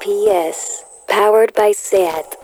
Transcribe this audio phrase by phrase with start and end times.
[0.00, 2.36] SPS, powered by SAT.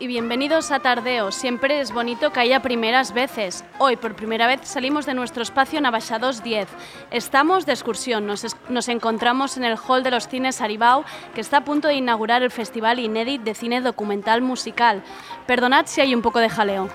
[0.00, 1.30] Y bienvenidos a Tardeo.
[1.30, 3.64] Siempre es bonito que haya primeras veces.
[3.78, 6.68] Hoy, por primera vez, salimos de nuestro espacio Navaja 210.
[7.10, 8.26] Estamos de excursión.
[8.26, 11.94] Nos, nos encontramos en el Hall de los Cines Aribau, que está a punto de
[11.94, 15.02] inaugurar el Festival Inédit de Cine Documental Musical.
[15.46, 16.88] Perdonad si hay un poco de jaleo.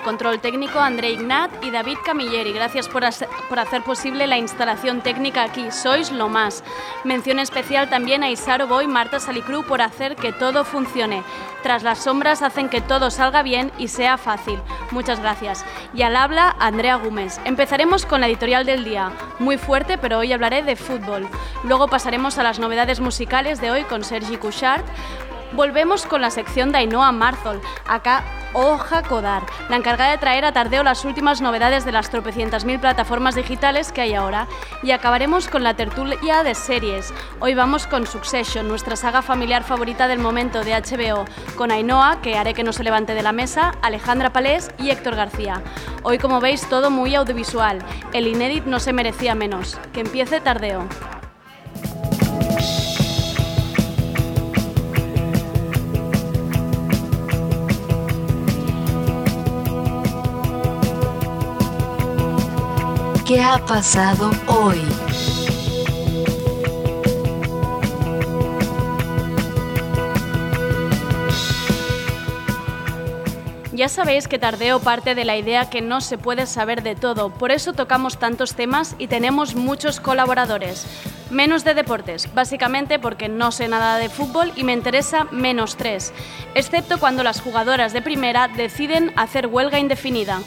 [0.00, 2.54] Al control técnico André Ignat y David Camilleri.
[2.54, 5.70] Gracias por, hace- por hacer posible la instalación técnica aquí.
[5.70, 6.64] Sois lo más.
[7.04, 11.22] Mención especial también a Isaro Boy y Marta Salicru por hacer que todo funcione.
[11.62, 14.58] Tras las sombras hacen que todo salga bien y sea fácil.
[14.90, 15.66] Muchas gracias.
[15.92, 17.38] Y al habla Andrea Gómez.
[17.44, 19.10] Empezaremos con la editorial del día.
[19.38, 21.28] Muy fuerte, pero hoy hablaré de fútbol.
[21.62, 24.82] Luego pasaremos a las novedades musicales de hoy con Sergi Couchard.
[25.52, 30.52] Volvemos con la sección de Ainhoa Marzol, acá Oja Codar, la encargada de traer a
[30.52, 34.48] Tardeo las últimas novedades de las tropecientas mil plataformas digitales que hay ahora.
[34.82, 37.14] Y acabaremos con la tertulia de series.
[37.38, 42.36] Hoy vamos con Succession, nuestra saga familiar favorita del momento de HBO, con Ainhoa, que
[42.36, 45.62] haré que no se levante de la mesa, Alejandra Palés y Héctor García.
[46.02, 47.78] Hoy, como veis, todo muy audiovisual.
[48.12, 49.78] El inédit no se merecía menos.
[49.92, 50.88] Que empiece Tardeo.
[63.30, 64.80] ¿Qué ha pasado hoy?
[73.72, 77.32] Ya sabéis que Tardeo parte de la idea que no se puede saber de todo,
[77.32, 80.84] por eso tocamos tantos temas y tenemos muchos colaboradores.
[81.30, 86.12] Menos de deportes, básicamente porque no sé nada de fútbol y me interesa menos tres,
[86.56, 90.40] excepto cuando las jugadoras de primera deciden hacer huelga indefinida.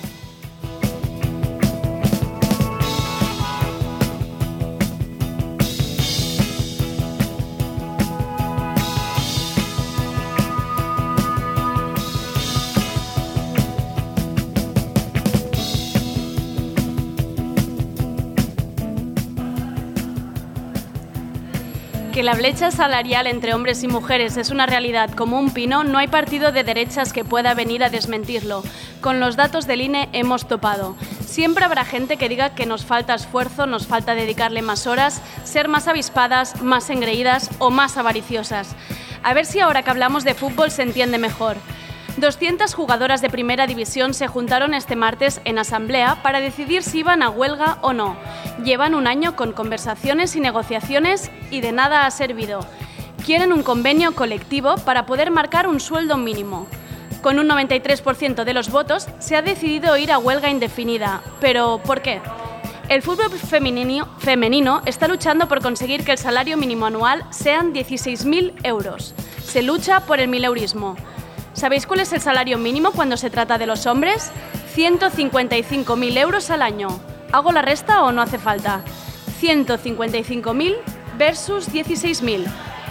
[22.23, 26.07] La brecha salarial entre hombres y mujeres es una realidad como un pino, no hay
[26.07, 28.63] partido de derechas que pueda venir a desmentirlo.
[29.01, 30.95] Con los datos del INE hemos topado.
[31.19, 35.67] Siempre habrá gente que diga que nos falta esfuerzo, nos falta dedicarle más horas, ser
[35.67, 38.73] más avispadas, más engreídas o más avariciosas.
[39.21, 41.57] A ver si ahora que hablamos de fútbol se entiende mejor.
[42.17, 47.23] 200 jugadoras de primera división se juntaron este martes en asamblea para decidir si iban
[47.23, 48.15] a huelga o no.
[48.63, 52.59] Llevan un año con conversaciones y negociaciones y de nada ha servido.
[53.25, 56.67] Quieren un convenio colectivo para poder marcar un sueldo mínimo.
[57.23, 61.21] Con un 93% de los votos se ha decidido ir a huelga indefinida.
[61.39, 62.21] ¿Pero por qué?
[62.89, 69.15] El fútbol femenino, está luchando por conseguir que el salario mínimo anual sean 16.000 euros.
[69.43, 70.95] Se lucha por el mileurismo.
[71.53, 74.31] ¿Sabéis cuál es el salario mínimo cuando se trata de los hombres?
[74.75, 76.87] 155.000 euros al año.
[77.31, 78.81] ¿Hago la resta o no hace falta?
[79.39, 80.75] 155.000
[81.17, 82.45] versus 16.000.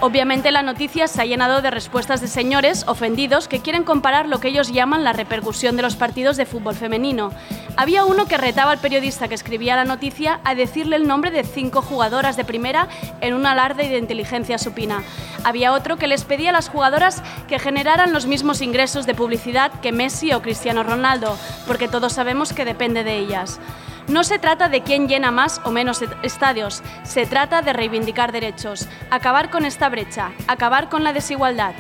[0.05, 4.41] Obviamente la noticia se ha llenado de respuestas de señores ofendidos que quieren comparar lo
[4.41, 7.31] que ellos llaman la repercusión de los partidos de fútbol femenino.
[7.77, 11.45] Había uno que retaba al periodista que escribía la noticia a decirle el nombre de
[11.45, 12.89] cinco jugadoras de primera
[13.21, 15.05] en un alarde de inteligencia supina.
[15.45, 19.71] Había otro que les pedía a las jugadoras que generaran los mismos ingresos de publicidad
[19.83, 21.39] que Messi o Cristiano Ronaldo,
[21.69, 23.61] porque todos sabemos que depende de ellas.
[24.09, 28.89] No se trata de quién llena más o menos estadios, se trata de reivindicar derechos,
[29.11, 31.75] acabar con esta brecha, acabar con la desigualdad.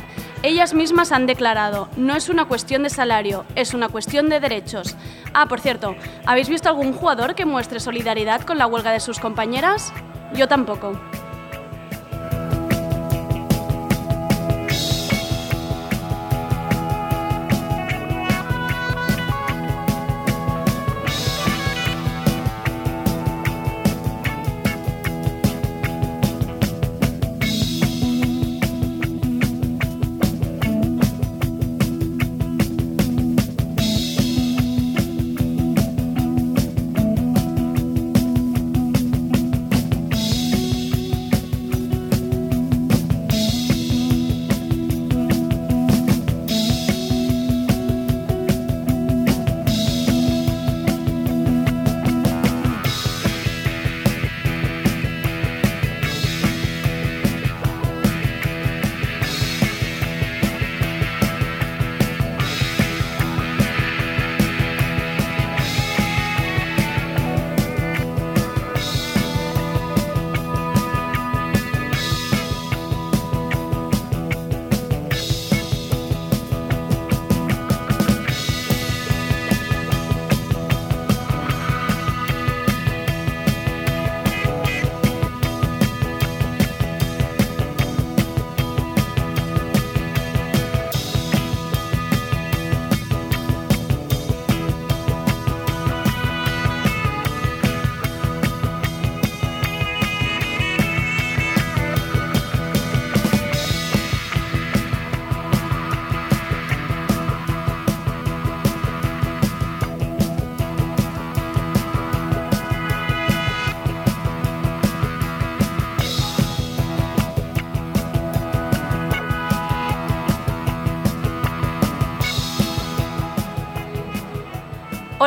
[0.45, 4.97] Ellas mismas han declarado, no es una cuestión de salario, es una cuestión de derechos.
[5.35, 9.19] Ah, por cierto, ¿habéis visto algún jugador que muestre solidaridad con la huelga de sus
[9.19, 9.93] compañeras?
[10.35, 10.99] Yo tampoco.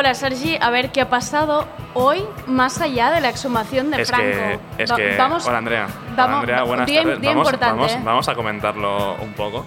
[0.06, 4.08] Hola Sergi, a ver qué ha pasado hoy más allá de la exhumación de es
[4.08, 4.60] Franco.
[4.76, 7.20] que, es Va- que vamos, hola Andrea, vamos- hola Andrea, buenas día- tardes.
[7.20, 8.00] día vamos, importante, vamos, ¿eh?
[8.04, 9.66] vamos a comentarlo un poco.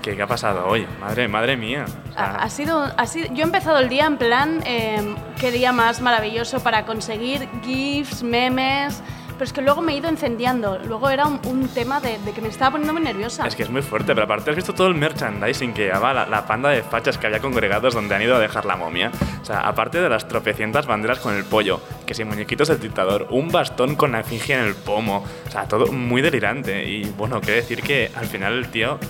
[0.00, 0.86] ¿Qué, qué ha pasado hoy?
[1.00, 1.84] Madre, madre mía.
[2.10, 5.16] O sea, Ha, ha sido, ha sido- yo he empezado el día en plan, eh,
[5.40, 9.02] qué día más maravilloso para conseguir GIFs, memes,
[9.42, 10.78] pero es que luego me he ido encendiendo.
[10.86, 13.44] Luego era un, tema de, que me estaba poniendo muy nerviosa.
[13.44, 16.46] Es que es muy fuerte, pero aparte has visto todo el merchandising que llevaba la,
[16.46, 19.10] panda de fachas que había congregados donde han ido a dejar la momia.
[19.40, 23.26] O sea, aparte de las tropecientas banderas con el pollo, que si muñequitos del dictador,
[23.30, 25.24] un bastón con la efigie en el pomo.
[25.48, 26.88] O sea, todo muy delirante.
[26.88, 29.00] Y bueno, quiero decir que al final el tío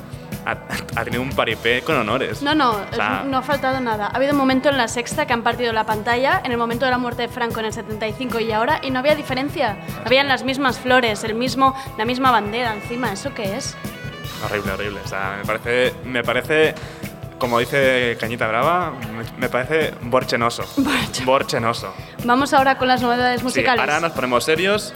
[0.47, 0.56] ha,
[0.97, 2.43] ha tenido un paripé con honores.
[2.43, 4.06] No, no, O sea, no ha faltado nada.
[4.06, 6.85] Ha habido un momento en la sexta que han partido la pantalla, en el momento
[6.85, 9.77] de la muerte de Franco en el 75 y ahora, y no había diferencia.
[10.05, 13.12] Habían las mismas flores, el mismo, la misma bandera encima.
[13.12, 13.77] ¿Eso qué es?
[14.44, 15.00] Horrible, horrible.
[15.05, 16.75] O sea, me parece, me parece,
[17.39, 18.93] como dice Cañita Brava,
[19.39, 20.65] me, parece borchenoso.
[21.25, 21.94] Borchenoso.
[22.25, 23.81] Vamos ahora con las novedades Sí, musicales.
[23.81, 24.93] ahora nos ponemos serios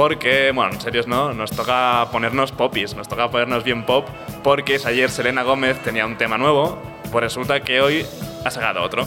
[0.00, 4.08] porque, bueno, serios no, nos toca ponernos popis, nos toca ponernos bien pop
[4.42, 6.78] porque si ayer Selena Gómez tenía un tema nuevo,
[7.12, 8.06] pues resulta que hoy
[8.42, 9.06] ha sacado otro.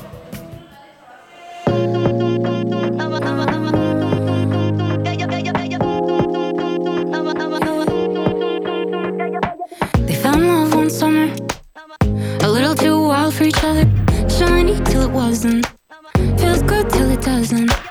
[14.85, 15.65] Till it wasn't,
[16.37, 17.82] feels good till it doesn't.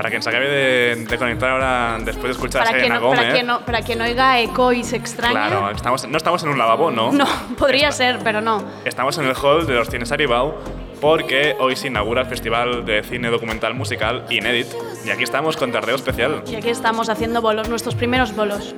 [0.00, 3.00] Para quien se acabe de, de conectar ahora después de escuchar a para, Selena no,
[3.02, 3.20] Gómez.
[3.20, 5.34] para, quien no, para quien oiga eco y se extrañe.
[5.34, 7.12] Claro, estamos, no estamos en un lavabo, ¿no?
[7.12, 7.26] No,
[7.58, 8.64] podría ser, pero no.
[8.86, 10.54] Estamos en el hall de los Cines Aribau
[11.02, 14.68] porque hoy se inaugura el Festival de Cine Documental Musical Inédit
[15.04, 16.44] y aquí estamos con Tardeo Especial.
[16.46, 18.74] Y aquí estamos haciendo bolos, nuestros primeros bolos.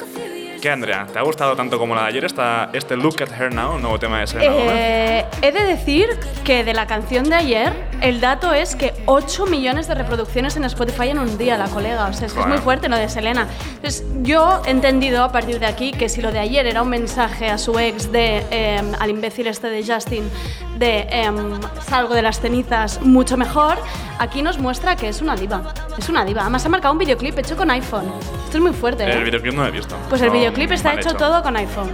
[0.61, 1.07] ¿Qué, Andrea?
[1.13, 3.99] ¿Te ha gustado tanto como la de ayer esta, este Look at Her Now, nuevo
[3.99, 4.55] tema de Selena?
[4.57, 6.09] Eh, he de decir
[6.45, 7.73] que de la canción de ayer,
[8.03, 12.07] el dato es que 8 millones de reproducciones en Spotify en un día, la colega.
[12.09, 13.47] O sea, es, que es muy fuerte lo de Selena.
[13.77, 16.89] Entonces, yo he entendido a partir de aquí que si lo de ayer era un
[16.89, 20.29] mensaje a su ex de, eh, al imbécil este de Justin,
[20.79, 23.79] de em, salgo de las cenizas mucho mejor,
[24.19, 25.73] aquí nos muestra que es una diva.
[25.97, 26.43] Es una diva.
[26.43, 28.13] Además, ha marcado un videoclip hecho con iPhone.
[28.45, 29.05] Esto es muy fuerte.
[29.05, 29.13] ¿eh?
[29.13, 29.97] El videoclip no lo he visto.
[30.09, 31.91] Pues el No, videoclip está mal hecho, todo con iPhone.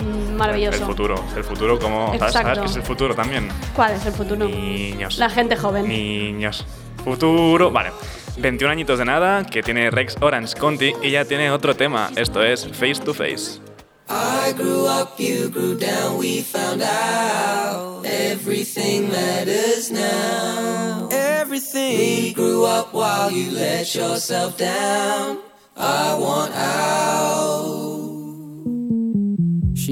[0.00, 0.78] Mm, Maravilloso.
[0.78, 2.06] El futuro, el futuro como...
[2.06, 2.38] ¿sabes, Exacto.
[2.42, 3.48] ¿Sabes qué es el futuro también?
[3.74, 4.46] ¿Cuál es el futuro?
[4.46, 5.18] Niños.
[5.18, 5.88] La gente joven.
[5.88, 6.64] Niños.
[7.04, 7.70] Futuro.
[7.70, 7.90] Vale.
[8.36, 12.10] 21 añitos de nada, que tiene Rex Orange Conti y ya tiene otro tema.
[12.16, 13.60] Esto es Face to Face.
[14.08, 21.08] I grew up, you grew down, we found out everything matters now.
[21.10, 21.96] Everything.
[21.98, 25.38] We grew up while you let yourself down.
[25.76, 27.83] I want out.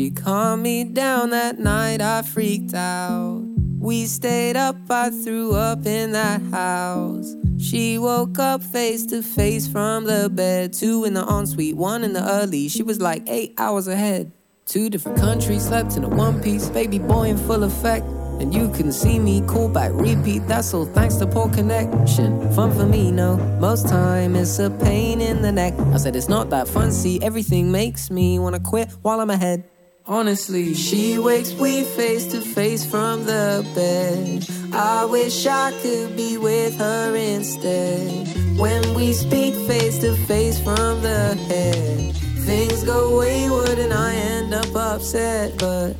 [0.03, 3.45] She calmed me down that night, I freaked out.
[3.79, 7.37] We stayed up, I threw up in that house.
[7.57, 10.73] She woke up face to face from the bed.
[10.73, 12.69] Two in the ensuite, one in the early.
[12.69, 14.33] She was like eight hours ahead.
[14.67, 18.05] Two different countries, slept in a one piece, baby boy in full effect.
[18.41, 20.49] And you can see me, call back, repeat.
[20.49, 22.53] That's all thanks to poor connection.
[22.55, 23.37] Fun for me, no.
[23.61, 25.75] Most time it's a pain in the neck.
[25.79, 26.91] I said it's not that fun.
[26.91, 29.63] See, everything makes me wanna quit while I'm ahead.
[30.07, 34.45] Honestly, she wakes we face to face from the bed.
[34.75, 38.27] I wish I could be with her instead.
[38.59, 44.53] When we speak face to face from the head, things go wayward and I end
[44.53, 45.57] up upset.
[45.59, 45.95] But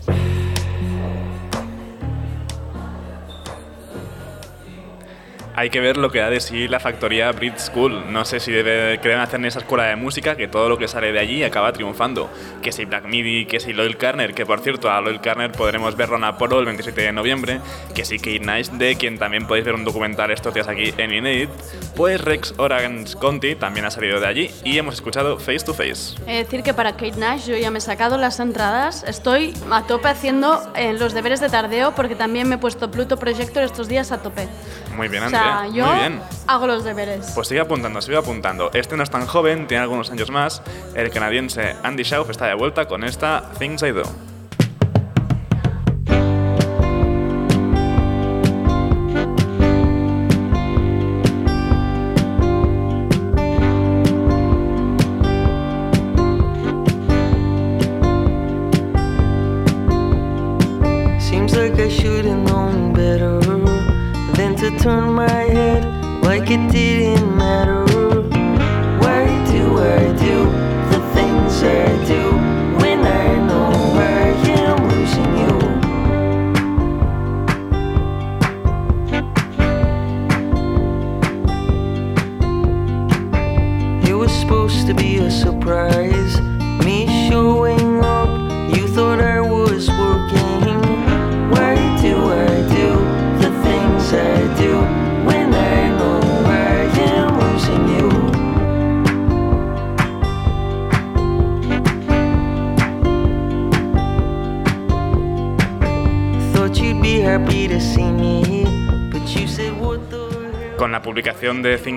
[5.63, 8.13] Hay que ver lo que da de sí la factoría Brit School.
[8.13, 10.77] No sé si debe, que deben hacer en esa escuela de música que todo lo
[10.77, 12.29] que sale de allí acaba triunfando.
[12.63, 15.95] Que si Black Midi, que si Loyal Carner, que por cierto a Loyal Carner podremos
[15.97, 17.61] verlo en Apolo el 27 de noviembre.
[17.95, 21.15] Que si Kate Nice, de quien también podéis ver un documental estos días aquí en
[21.15, 21.51] Inédit.
[21.95, 26.21] Pues Rex Orange Conti también ha salido de allí y hemos escuchado Face to Face.
[26.27, 29.05] De decir que para Kate Nash yo ya me he sacado las entradas.
[29.07, 33.17] Estoy a tope haciendo eh, los deberes de tardeo porque también me he puesto Pluto
[33.17, 34.49] Projector estos días a tope.
[34.97, 35.43] Muy bien, O Andrea.
[35.43, 36.21] sea, muy yo bien.
[36.47, 37.33] hago los deberes.
[37.35, 38.71] Pues sigue apuntando, sigue apuntando.
[38.73, 40.63] Este no es tan joven, tiene algunos años más.
[40.95, 44.03] El canadiense Andy Schauf está de vuelta con esta Things I Do.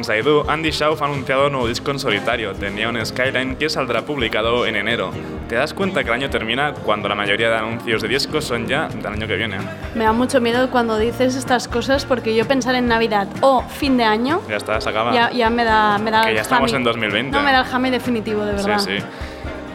[0.10, 3.70] I Do, Andy Schauf ha anunciado un nuevo disco en solitario, The Neon Skyline, que
[3.70, 5.12] saldrá publicado en enero.
[5.50, 8.68] ¿Te das cuenta que el año termina cuando la mayoría de anuncios de discos son
[8.68, 9.58] ya del año que viene?
[9.96, 13.98] Me da mucho miedo cuando dices estas cosas porque yo pensar en Navidad o fin
[13.98, 15.14] de año Ya está, se acaba.
[15.14, 16.80] ya, ya me da, me da Que el ya estamos jame.
[16.80, 17.38] en 2020.
[17.38, 18.80] No, me da el jame definitivo, de verdad.
[18.80, 19.04] Sí, sí.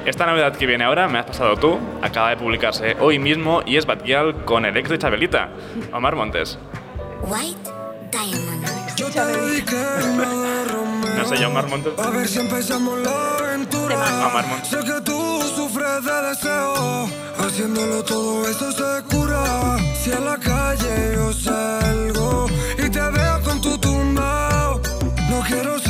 [0.07, 3.77] Esta novedad que viene ahora, me has pasado tú, acaba de publicarse hoy mismo y
[3.77, 5.51] es Batgirl con el ex de Chabelita,
[5.93, 6.59] Omar Montes.
[7.23, 7.60] White.
[11.17, 11.93] No sé, yo Omar Montes.
[11.99, 13.97] A ver si empezamos la aventura.
[14.49, 14.69] Montes.
[14.69, 17.09] Sé que tú sufres de deseo.
[17.39, 19.79] Haciéndolo todo eso se cura.
[20.03, 22.47] Si a la calle yo salgo
[22.79, 24.81] y te veo con tu tumbao.
[25.29, 25.90] No quiero ser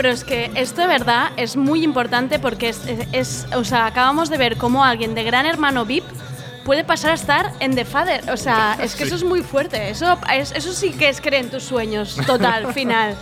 [0.00, 3.84] Pero es que esto de verdad es muy importante porque es, es- es- o sea,
[3.84, 6.04] acabamos de ver cómo alguien de Gran Hermano VIP
[6.64, 8.30] puede pasar a estar en The Father.
[8.30, 9.90] O sea, es que eso es muy fuerte.
[9.90, 13.14] Eso, es- eso sí que es creer en tus sueños, total, final.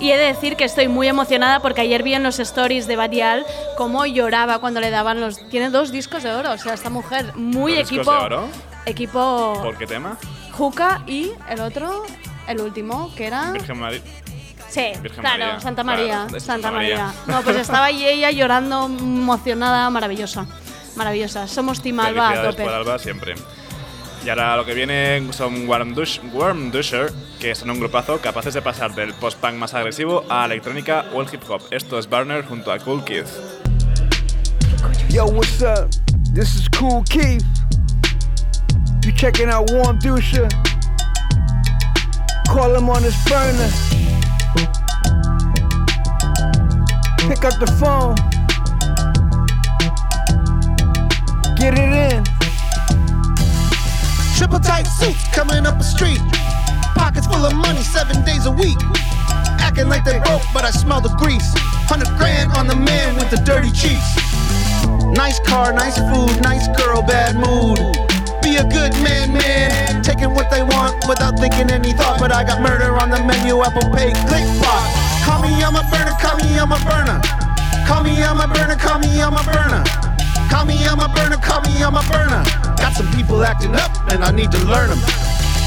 [0.00, 2.96] Y he de decir que estoy muy emocionada porque ayer vi en los stories de
[2.96, 3.44] Badial
[3.76, 5.46] cómo lloraba cuando le daban los...
[5.50, 8.12] Tiene dos discos de oro, o sea, esta mujer muy ¿Dos discos equipo...
[8.12, 8.48] de oro?
[8.86, 10.16] Equipo ¿Por qué tema?
[10.52, 12.04] Juca y el otro,
[12.48, 13.52] el último, que era...
[13.52, 14.00] Virgen María.
[14.72, 15.60] Sí, Virgen claro, María.
[15.60, 16.96] Santa María, Santa María.
[16.96, 17.12] María.
[17.26, 20.46] No, pues estaba ahí ella llorando, emocionada, maravillosa.
[20.96, 21.46] Maravillosa.
[21.46, 22.64] Somos Team Alba a Felicidades tope.
[22.64, 23.34] por Alba siempre.
[24.24, 28.54] Y ahora lo que viene son Warm, Dush, Warm Dusher, que son un grupazo capaces
[28.54, 31.60] de pasar del post-punk más agresivo a electrónica o el hip hop.
[31.70, 33.38] Esto es Burner junto a Cool Kids.
[35.10, 35.90] Yo, what's up?
[36.34, 37.44] This is Cool Keith.
[39.04, 40.48] You checking out Warm Dusha?
[42.48, 43.68] Call him on his burner.
[47.28, 48.16] Pick up the phone.
[51.56, 52.24] Get it in.
[54.36, 56.20] Triple tight suit coming up the street.
[56.94, 58.78] Pockets full of money seven days a week.
[59.60, 61.52] Acting like they broke, but I smell the grease.
[61.88, 64.16] Hundred grand on the man with the dirty cheeks.
[65.16, 68.11] Nice car, nice food, nice girl, bad mood.
[68.52, 70.02] A good man, man.
[70.02, 72.20] Taking what they want without thinking any thought.
[72.20, 74.84] But I got murder on the menu, Apple Pay, click block.
[75.24, 77.18] Call me, I'm a burner, call me, I'm a burner.
[77.88, 79.82] Call me, I'm a burner, call me, I'm a burner.
[80.52, 82.44] Call me, I'm a burner, call me, I'm a burner.
[82.76, 85.00] Got some people acting up, and I need to learn them.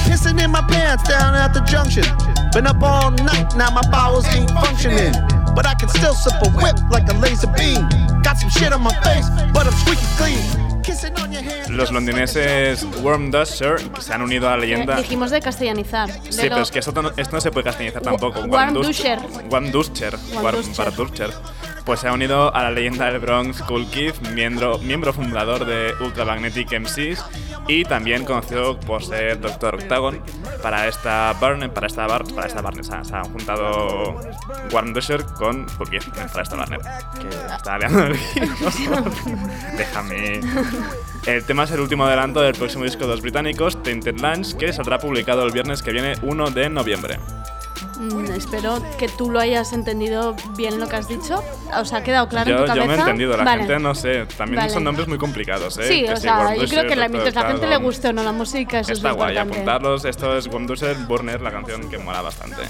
[0.06, 2.06] Pissing in my pants down at the junction.
[2.54, 5.12] Been up all night, now my bowels ain't functioning.
[5.56, 7.90] But I can still sip a whip like a laser beam.
[8.22, 10.65] Got some shit on my face, but I'm squeaky clean.
[11.70, 14.96] Los londinenses Worm Dusher se han unido a la leyenda.
[14.98, 16.08] Dijimos de castellanizar.
[16.22, 18.42] de Sí, pero es que esto no, esto no se puede castellanizar tampoco.
[18.42, 19.20] Dus- Dusher.
[19.50, 20.18] Warm Duscher.
[20.42, 20.62] Warm
[20.96, 21.32] Duscher.
[21.86, 25.94] Pues se ha unido a la leyenda del Bronx Cool Kid, miembro, miembro fundador de
[26.04, 27.24] Ultramagnetic MCs
[27.68, 30.20] y también conocido por ser Doctor Octagon.
[30.64, 34.20] Para esta Barney, para esta bar, para esta Barney, se, han- se han juntado
[34.72, 36.02] Warm Dusher con Cool Kid
[36.34, 36.80] para esta Barney.
[37.22, 38.18] Que está liando el
[39.78, 40.42] Déjame.
[41.28, 44.74] El tema es el último adelanto del próximo disco de los británicos, Tainted Lands, que
[44.74, 47.20] saldrá publicado el viernes que viene, 1 de noviembre.
[47.98, 51.42] Mm, espero que tú lo hayas entendido bien lo que has dicho.
[51.78, 52.86] ¿Os ha quedado claro en Yo, tu cabeza?
[52.86, 53.64] yo me he entendido, la Vale.
[53.64, 54.26] gente no sé.
[54.38, 54.74] También Vale.
[54.74, 55.88] son nombres muy complicados, ¿eh?
[55.88, 58.14] Sí, Que o sea, Worm yo creo que la, mientras la gente le guste o
[58.14, 59.54] no la música, eso Está es guay, importante.
[59.56, 60.06] apuntarlos.
[60.06, 62.62] Esto es Womdusher Burner, la canción que mola bastante.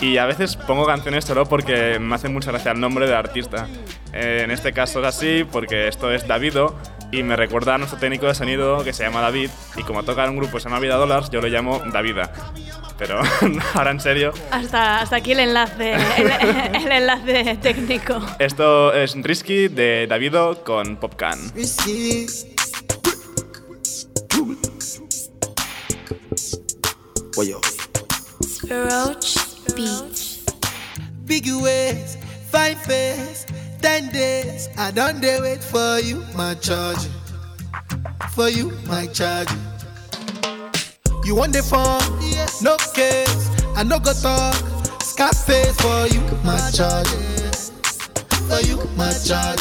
[0.00, 3.66] Y a veces pongo canciones solo porque me hace mucha gracia el nombre del artista.
[4.12, 6.74] Eh, en este caso es así porque esto es Davido
[7.10, 10.24] y me recuerda a nuestro técnico de sonido que se llama David y como toca
[10.24, 12.30] en un grupo que se llama Vida Dollars, yo lo llamo Davida.
[12.98, 13.20] Pero
[13.74, 18.20] ahora en serio, Hasta, hasta aquí el enlace, el, el enlace técnico.
[18.40, 21.38] esto es Risky de Davido con Popcan.
[29.76, 30.38] Beach.
[31.24, 32.16] Biggie ways,
[32.50, 33.46] fine face,
[33.80, 34.68] ten days.
[34.76, 37.06] I dey wait for you, my charge.
[38.34, 39.48] For you, my charge.
[41.28, 42.00] You want the phone?
[42.64, 43.50] No case.
[43.76, 44.56] I no go talk.
[45.02, 47.06] Scarface for you, my charge.
[48.48, 49.60] For you, my charge.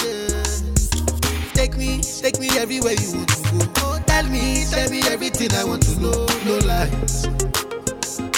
[1.52, 3.68] Take me, take me everywhere you want to go.
[3.84, 6.26] Oh, tell me, tell me everything I want to know.
[6.48, 7.28] No lies.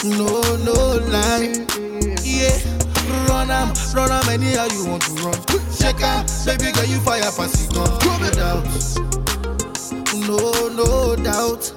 [0.02, 1.54] No, no lie.
[2.26, 2.58] Yeah,
[3.30, 5.38] run am, run am anyhow you want to run.
[5.78, 7.94] Check out, baby girl, you fire pass it on.
[8.02, 8.66] No doubt,
[10.30, 11.74] no, no doubt.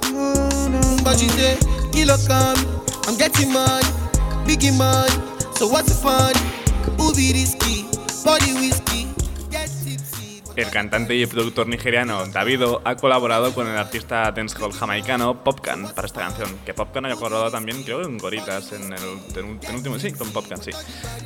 [1.02, 1.58] But you say,
[1.92, 2.58] kilo come,
[3.06, 3.86] I'm getting money,
[4.46, 5.14] biggie money.
[5.56, 6.34] So what's the fun?
[7.16, 7.84] Be risky?
[8.24, 9.01] Body whiskey.
[10.54, 16.06] El cantante y productor nigeriano Davido ha colaborado con el artista dancehall jamaicano Popcan para
[16.06, 16.58] esta canción.
[16.66, 19.00] Que Popcan haya colaborado también, creo, en Goritas, en el
[19.34, 20.70] pen- penúltimo, sí, con Popcan, sí.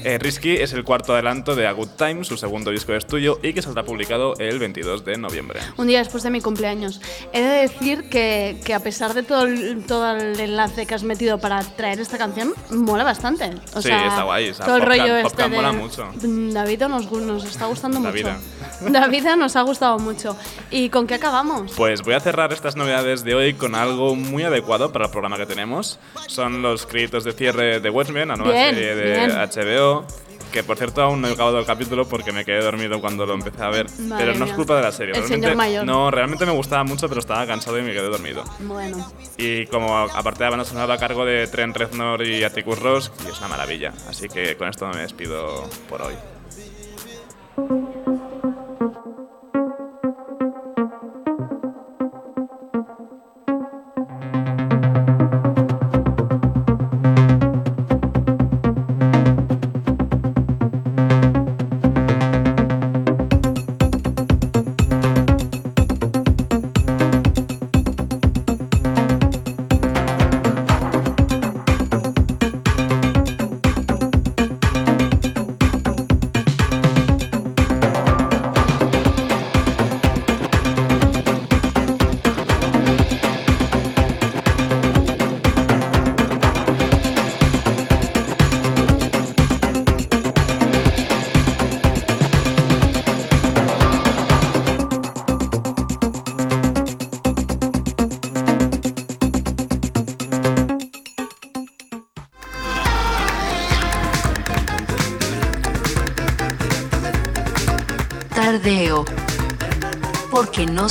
[0.04, 3.40] Eh, Risky es el cuarto adelanto de A Good Time, su segundo disco de estudio,
[3.42, 5.60] y que saldrá publicado el 22 de noviembre.
[5.76, 7.00] Un día después de mi cumpleaños.
[7.32, 11.02] He de decir que, que a pesar de todo el, todo el enlace que has
[11.02, 13.50] metido para traer esta canción, mola bastante.
[13.74, 15.56] O Sí, sea, está guay, o sea, todo el Popcan- rollo este Popcan de...
[15.56, 16.12] mola mucho.
[16.22, 18.12] Mm, David nos, nos está gustando mucho.
[18.12, 18.38] vida.
[19.20, 20.36] David nos ha gustado mucho.
[20.70, 21.72] ¿Y con qué acabamos?
[21.76, 25.36] Pues voy a cerrar estas novedades de hoy con algo muy adecuado para el programa
[25.36, 25.98] que tenemos.
[26.26, 29.30] Son los créditos de cierre de Watchmen, la nueva Bien, serie de bien.
[29.30, 30.04] HBO.
[30.52, 33.34] Que por cierto aún no he acabado el capítulo porque me quedé dormido cuando lo
[33.34, 33.86] empecé a ver.
[33.98, 34.56] Madre pero no es mía.
[34.56, 35.10] culpa de la serie.
[35.12, 35.84] El realmente, señor mayor.
[35.84, 38.44] No, realmente me gustaba mucho, pero estaba cansado y me quedé dormido.
[38.60, 39.12] Bueno.
[39.36, 43.12] Y como aparte de la banda sonora a cargo de Trent Reznor y Atticus Ross,
[43.26, 43.92] y es una maravilla.
[44.08, 46.14] Así que con esto me despido por hoy.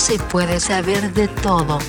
[0.06, 1.80] Se puede saber de todo.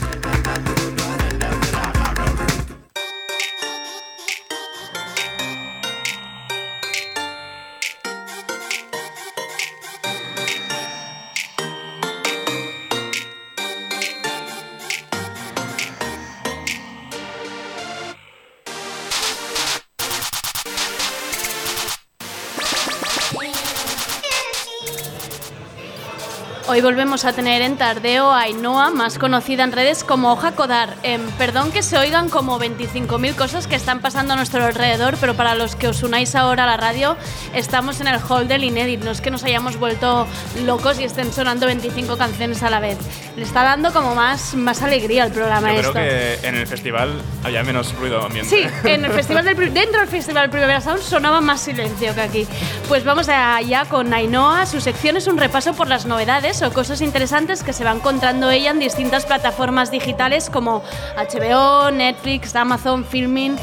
[26.76, 30.94] Hoy volvemos a tener en Tardeo a Ainhoa, más conocida en redes como Hoja Codar.
[31.02, 35.34] Em, perdón que se oigan como 25.000 cosas que están pasando a nuestro alrededor, pero
[35.34, 37.16] para los que os unáis ahora a la radio,
[37.54, 39.02] estamos en el hall del Inédit.
[39.02, 40.26] No es que nos hayamos vuelto
[40.66, 42.98] locos y estén sonando 25 canciones a la vez.
[43.36, 45.92] Le está dando como más, más alegría al programa Yo esto.
[45.92, 48.48] creo que en el festival había menos ruido ambiente.
[48.48, 52.46] Sí, en el festival del, dentro del Festival Primavera Sound sonaba más silencio que aquí.
[52.88, 54.64] Pues vamos allá con Ainhoa.
[54.64, 58.50] Su sección es un repaso por las novedades o cosas interesantes que se va encontrando
[58.50, 60.82] ella en distintas plataformas digitales como
[61.16, 63.56] HBO, Netflix, Amazon, Filmin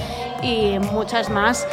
[0.44, 1.66] y muchas más.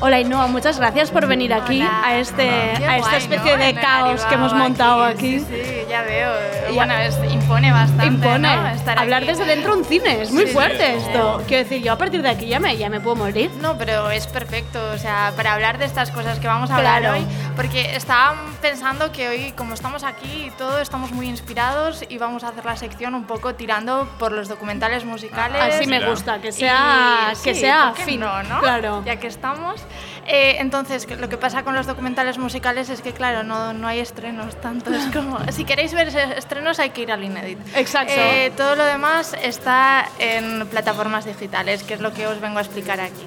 [0.00, 2.42] Hola Ainhoa, muchas gracias por venir aquí a, este,
[2.76, 3.64] Qué a esta guay, especie ¿no?
[3.64, 5.36] de caos que hemos montado aquí.
[5.36, 5.38] aquí.
[5.38, 6.32] Sí, sí, ya veo.
[6.68, 6.72] Ya.
[6.74, 8.06] Bueno, es- impone bastante.
[8.06, 8.56] Impone.
[8.56, 8.68] ¿no?
[8.68, 9.32] Estar Hablar aquí.
[9.32, 11.06] desde dentro de un cine, es muy Sí, sí, fuerte sí.
[11.06, 11.42] esto.
[11.46, 13.50] Quiero decir, yo a partir de aquí ya me, ya me puedo morir.
[13.60, 17.00] No, pero es perfecto, o sea, para hablar de estas cosas que vamos a hablar
[17.02, 17.16] Claro.
[17.18, 22.18] hoy, porque estaba pensando que hoy, como estamos aquí y todo, estamos muy inspirados y
[22.18, 25.62] vamos a hacer la sección un poco tirando por los documentales musicales.
[25.62, 28.60] Así me gusta, que sea- Y- que sí, sea ¿por qué fino, no, ¿no?
[28.60, 29.02] claro.
[29.04, 29.80] Ya que estamos.
[30.28, 34.00] Eh, entonces, lo que pasa con los documentales musicales es que, claro, no, no hay
[34.00, 34.92] estrenos tanto.
[34.92, 37.58] Es como, si queréis ver estrenos hay que ir al Inédit.
[37.76, 38.12] Exacto.
[38.16, 42.62] Eh, todo lo demás está en plataformas digitales, que es lo que os vengo a
[42.62, 43.26] explicar aquí.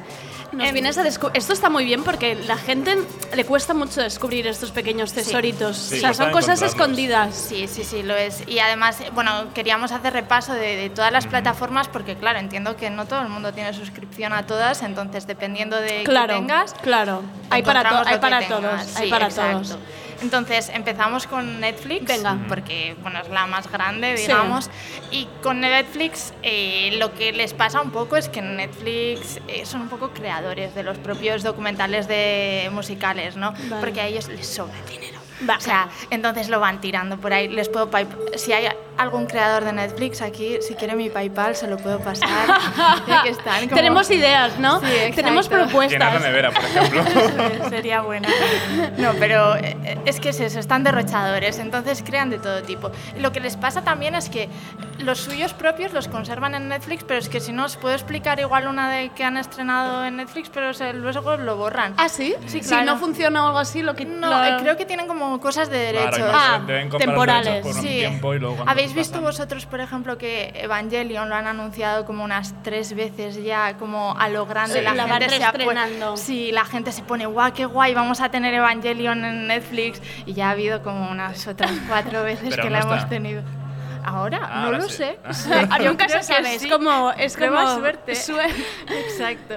[0.51, 2.97] Nos vienes a descu- Esto está muy bien porque la gente
[3.35, 5.77] le cuesta mucho descubrir estos pequeños tesoritos.
[5.77, 7.35] Sí, o sea, son cosas escondidas.
[7.35, 8.43] Sí, sí, sí, lo es.
[8.47, 12.75] Y además, eh, bueno, queríamos hacer repaso de, de todas las plataformas porque, claro, entiendo
[12.75, 16.73] que no todo el mundo tiene suscripción a todas, entonces dependiendo de Claro, que tengas,
[16.81, 17.21] claro.
[17.51, 18.47] Hay para, hay para tengas.
[18.61, 18.95] todos.
[18.97, 19.61] Hay para exacto.
[19.61, 19.77] todos.
[20.21, 22.37] Entonces empezamos con Netflix, Venga.
[22.47, 24.23] porque bueno, es la más grande, Sí.
[24.27, 24.69] digamos.
[25.11, 29.65] Y con Netflix eh, lo que les pasa un poco es que en Netflix eh,
[29.65, 33.51] son un poco creadores de los propios documentales de musicales, ¿no?
[33.53, 33.75] Vale.
[33.79, 35.18] Porque a ellos les sobra dinero.
[35.47, 37.47] O sea, entonces lo van tirando por ahí.
[37.47, 37.89] Les puedo
[38.35, 42.27] si hay algún creador de Netflix aquí, si quiere mi PayPal se lo puedo pasar.
[43.23, 44.79] que están como- Tenemos ideas, ¿no?
[44.81, 45.11] Sí.
[45.15, 45.91] Tenemos propuestas.
[45.91, 47.03] Llenar la nevera, por ejemplo.
[47.69, 48.27] Sería buena.
[48.97, 52.91] No, pero eh, es que es eso, están derrochadores, entonces crean de todo tipo.
[53.15, 54.49] Y lo que les pasa también es que
[54.99, 58.39] los suyos propios los conservan en Netflix, pero es que si no os puedo explicar
[58.41, 61.93] igual una de que han estrenado en Netflix, pero luego lo borran.
[61.97, 62.35] ¿Ah, sí?
[62.47, 62.85] Sí, Si claro.
[62.85, 64.03] no funciona o algo así, lo que...
[64.05, 66.17] No, lo- eh, creo que tienen como cosas de derechos.
[66.17, 67.45] Claro, Ah, deben temporales.
[67.45, 67.97] derechos por un Sí.
[67.99, 72.05] tiempo y luego cuando ¿Habéis visto pasan- vosotros, por ejemplo, que Evangelion lo han anunciado
[72.05, 74.79] como unas tres veces ya, como a lo grande?
[74.79, 76.17] Sí, la, gente se reestrenando.
[76.17, 80.01] Sí, la gente se pone, guau, qué guay, vamos a tener Evangelion en Netflix.
[80.25, 82.93] Y ya ha habido como unas otras cuatro veces Pero que no la está.
[82.97, 83.43] hemos tenido.
[84.09, 84.39] ¿Ahora?
[84.43, 84.97] Ah, no ahora lo sí.
[84.97, 85.19] sé.
[85.69, 85.79] Ah.
[85.79, 88.15] Nunca se que sabe, es como- es Prueba como- suerte.
[88.15, 88.63] suerte.
[89.07, 89.55] Exacto.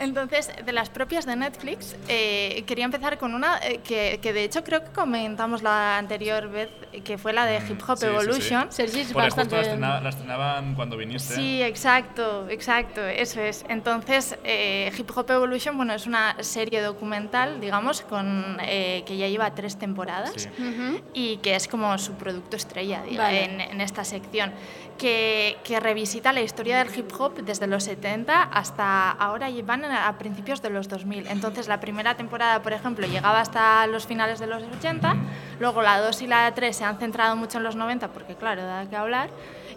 [0.00, 4.42] Entonces, de las propias de Netflix, eh, quería empezar con una eh, que, que de
[4.44, 6.68] hecho creo que comentamos la anterior vez,
[7.04, 8.06] que fue la de Hip Hop Mm, Sí, sí, sí.
[8.06, 8.72] Evolution.
[8.72, 9.56] Sergi es Porque justo bastante...
[9.56, 11.34] la, estrena- la estrenaban cuando viniste.
[11.34, 13.64] Sí, exacto, exacto, eso es.
[13.68, 19.28] Entonces, eh, Hip Hop Evolution, bueno, es una serie documental, digamos, con, eh, que ya
[19.28, 20.48] lleva tres temporadas Sí.
[20.58, 21.00] Ujú.
[21.14, 23.44] y que es como su producto estrella diga, Vale.
[23.44, 24.52] en, en esta sección,
[24.98, 29.84] que, que revisita la historia del hip hop desde los 70 hasta ahora y van
[29.84, 31.26] a, principios de los 2000.
[31.28, 35.16] Entonces la primera temporada, por ejemplo, llegaba hasta los finales de los 80,
[35.60, 38.64] luego la 2 y la 3 se han centrado mucho en los 90 porque claro,
[38.64, 39.30] da que hablar.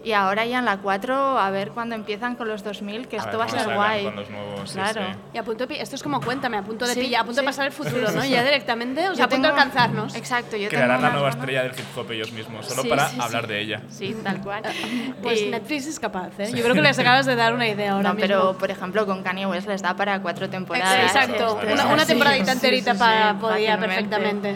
[0.08, 3.18] Y ahora ya en la 4, a ver cuándo empiezan con los 2000, que A
[3.18, 4.04] esto ver va a ser guay.
[4.04, 5.02] con los nuevos, claro.
[5.06, 5.18] sí.
[5.34, 7.40] Y a punto de esto es como cuéntame, a punto de Sí, pillar, a punto
[7.40, 7.44] sí.
[7.44, 8.24] de pasar el futuro, ¿no?
[8.24, 10.14] Ya directamente, o sea, a punto de alcanzarnos.
[10.14, 11.34] Exacto, yo tengo Crearán la nueva ganas.
[11.36, 13.20] estrella del hip hop ellos mismos, solo Sí, para sí, sí.
[13.22, 13.82] hablar de ella.
[13.90, 14.62] Sí, tal cual.
[15.22, 16.52] Pues Y- Netflix es capaz, ¿eh?
[16.54, 18.26] Yo creo que les acabas de dar una idea ahora No, mismo.
[18.26, 21.02] pero por ejemplo con Kanye West les da para cuatro temporadas.
[21.14, 24.54] Exacto, una, una temporadita enterita Sí, sí, para, sí, podía perfectamente.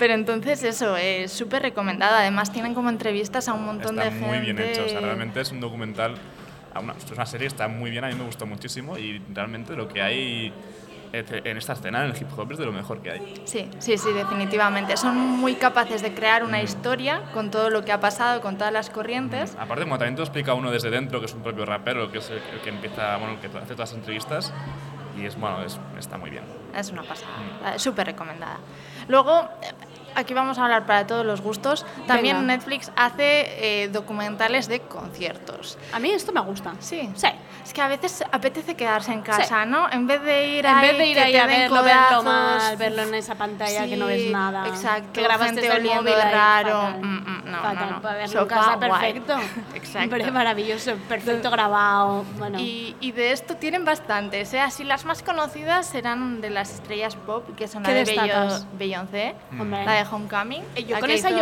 [0.00, 2.20] Pero entonces eso, es súper recomendada.
[2.20, 4.26] Además tienen como entrevistas a un montón Está de gente.
[4.26, 6.14] muy bien hecho, o sea, realmente es un documental,
[6.82, 9.86] una- es una serie, está muy bien, a mí me gustó muchísimo y realmente lo
[9.86, 10.54] que hay
[11.12, 13.22] en esta escena en el hip hop es de lo mejor que hay.
[13.44, 14.96] Sí, sí, sí, definitivamente.
[14.96, 18.72] Son muy capaces de crear una historia con todo lo que ha pasado, con todas
[18.72, 19.54] las corrientes.
[19.58, 22.30] Aparte, como también te explica uno desde dentro, que es un propio rapero, que es
[22.30, 24.52] el, que empieza, bueno, el que hace todas las entrevistas,
[25.20, 26.44] y es, bueno, es- está muy bien.
[26.76, 28.58] Es una pasada, eh, súper recomendada.
[29.08, 29.72] Luego, eh,
[30.14, 31.86] aquí vamos a hablar para todos los gustos.
[32.06, 32.54] También Venga.
[32.54, 35.78] Netflix hace eh, documentales de conciertos.
[35.92, 36.74] A mí esto me gusta.
[36.80, 37.08] Sí.
[37.14, 37.28] Sí.
[37.64, 39.90] Es que a veces apetece quedarse en casa, ¿no?
[39.90, 42.76] En vez de ir En ahí, vez de ir ahí a verlo, verlo codazos, mal,
[42.76, 44.66] verlo en esa pantalla que no ves Sí, nada.
[44.66, 45.12] Exacto.
[45.12, 46.80] Que grabas gente desde el móvil raro.
[46.80, 47.00] fatal.
[47.02, 48.02] Mm, mm, no, Fatal, no, no.
[48.02, 48.90] para verlo en casa guay.
[48.90, 49.36] perfecto.
[49.74, 50.32] Exacto.
[50.32, 52.24] Maravilloso, perfecto grabado.
[52.38, 52.58] Bueno.
[52.58, 54.52] Y, y de esto tienen bastantes.
[54.54, 54.60] ¿eh?
[54.60, 58.04] Así las más conocidas serán de las estrellas pop, que son la ¿Qué de
[58.78, 59.84] Beyoncé, Hombre.
[59.84, 60.62] la de Homecoming.
[60.74, 61.38] Eh, yo con esa hizo-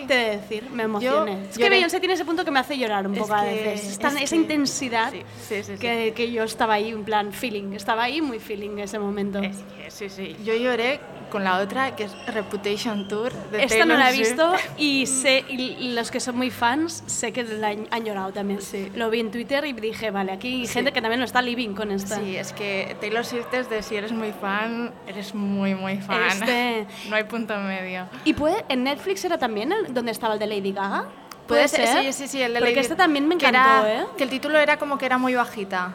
[0.00, 0.06] lloré.
[0.08, 1.44] te he de decir, me emocioné.
[1.50, 1.68] es que.
[1.68, 3.92] Beyoncé tiene ese punto que me hace llorar un Es poco a que- veces.
[3.92, 5.78] Es tan- es esa que- intensidad sí, sí, sí, sí.
[5.78, 7.72] que, que yo estaba ahí, en plan, feeling.
[7.72, 9.38] Estaba ahí muy feeling en ese momento.
[9.40, 10.36] Es que sí, sí.
[10.44, 13.32] Yo lloré con la otra, que es Reputation Tour.
[13.50, 17.02] De Esta no Taylor la he visto y sé y los que son muy fans
[17.06, 18.60] sé que la han, llorado también.
[18.94, 20.74] Lo vi en Twitter y dije, vale, aquí hay Sí.
[20.74, 22.16] gente que también lo está living con esta.
[22.20, 26.22] Sí, es que Taylor Swift es de si eres muy fan, eres muy, muy fan.
[26.28, 28.06] Este- No hay punto medio.
[28.24, 31.04] ¿Y puede, en Netflix era también el- donde estaba el de Lady Gaga?
[31.46, 34.02] Puede ser, sí, sí, sí, el de Porque Lady- este también me que encantó, era-
[34.02, 34.06] ¿eh?
[34.16, 35.92] Que el título era como que era muy bajita.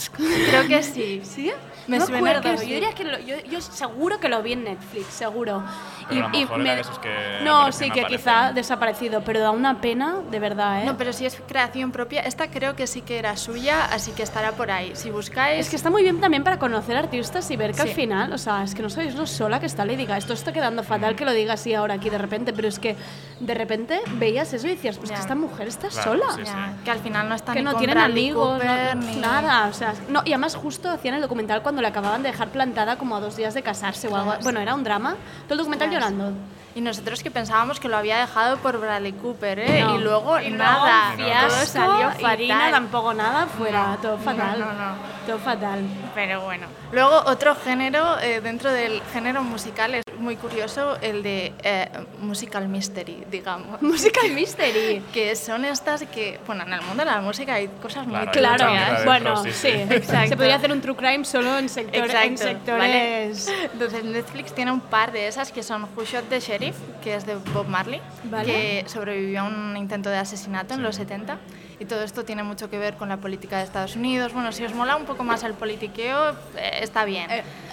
[0.16, 1.20] Creo que sí.
[1.24, 1.52] ¿Sí?
[1.86, 2.40] Me no acuerdo.
[2.42, 2.68] que sí.
[2.68, 5.62] Yo diría que lo- yo, yo seguro que lo vi en Netflix, seguro.
[6.10, 8.18] Pero a lo mejor era de esos que no, sí, que aparecen.
[8.18, 10.86] quizá desaparecido, pero da una pena, de verdad, ¿eh?
[10.86, 14.22] No, pero si es creación propia, esta creo que sí que era suya, así que
[14.22, 14.92] estará por ahí.
[14.94, 15.60] Si buscáis...
[15.60, 18.38] Es que está muy bien también para conocer artistas y ver que al final, o
[18.38, 20.18] sea, es que no sois lo sola que está Lady Gaga.
[20.18, 22.96] Esto está quedando fatal que lo diga así ahora aquí de repente, pero es que
[23.40, 26.26] de repente veías eso y decías, pues que esta mujer está Claro, sola.
[26.34, 26.52] sí, sí.
[26.52, 29.66] Ya, que al final no está que ni no tienen amigos, Cooper, no- ni- nada,
[29.68, 32.96] o sea, no, y además justo hacían el documental cuando le acababan de dejar plantada
[32.96, 34.34] como a dos días de casarse o algo.
[34.42, 35.99] Bueno, era un drama, todo el documental Ostras.
[36.00, 36.32] Llorando.
[36.72, 39.82] Y nosotros que pensábamos que lo había dejado por Bradley Cooper, ¿eh?
[39.82, 39.96] No.
[39.96, 42.70] Y luego Y nada, todo salió fatal.
[42.70, 44.60] Tampoco nada, fuera, No, todo fatal.
[44.60, 44.94] no, no.
[45.26, 45.80] Todo fatal.
[46.14, 46.66] Pero bueno.
[46.92, 51.88] Luego otro género eh, dentro del género musical es muy curioso, el de eh,
[52.20, 53.80] musical mystery, digamos.
[53.82, 55.02] Musical mystery.
[55.12, 58.66] que son estas que, bueno, en el mundo de la música hay cosas muy Claro,
[58.68, 59.68] hay Claro, bueno, sí, sí, sí.
[59.90, 60.28] Exacto.
[60.28, 63.46] Se podría hacer un true crime solo en, sector- en Exacto, sectores.
[63.48, 63.68] ¿vale?
[63.72, 67.26] Entonces Netflix tiene un par de esas que son Who Shot the Sheriff, que es
[67.26, 68.44] de Bob Marley, Vale.
[68.52, 71.38] que sobrevivió a un intento de asesinato en los 70.
[71.80, 74.32] Y todo esto tiene mucho que ver con la política de Estados Unidos.
[74.32, 77.28] Bueno, si os mola un poco más el politiqueo, eh, está bien.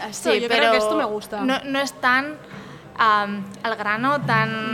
[0.09, 1.41] esto, yo creo que esto me gusta.
[1.41, 2.37] No, no es tan
[2.97, 4.73] al grano, tan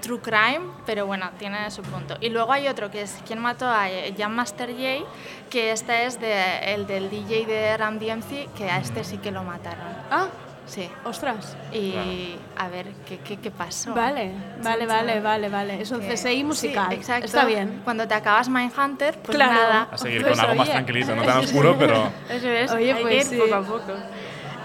[0.00, 2.16] true crime, pero bueno, tiene su punto.
[2.20, 5.04] Y luego hay otro que es ¿Quién mató a Jam Master Jay?
[5.50, 9.30] Que este es de, el del DJ de Ram DMC, que a este sí que
[9.30, 9.86] lo mataron.
[10.10, 10.28] Ah,
[10.68, 10.88] Sí.
[11.04, 11.56] ostras.
[11.72, 13.94] Y a ver, ¿qué, qué, qué pasó?
[13.94, 15.80] Vale, vale, vale, vale, vale.
[15.82, 16.88] Es un Que- CSI musical.
[16.90, 17.26] Sí, exacto.
[17.26, 17.80] Está bien.
[17.84, 19.52] Cuando te acabas Mindhunter, pues Claro.
[19.54, 19.88] nada.
[19.90, 20.72] A seguir Pues con algo más oye.
[20.74, 22.10] tranquilito, no tan oscuro, pero...
[22.30, 23.36] Eso es, Oye, hay pues que ir sí.
[23.38, 23.92] poco a poco.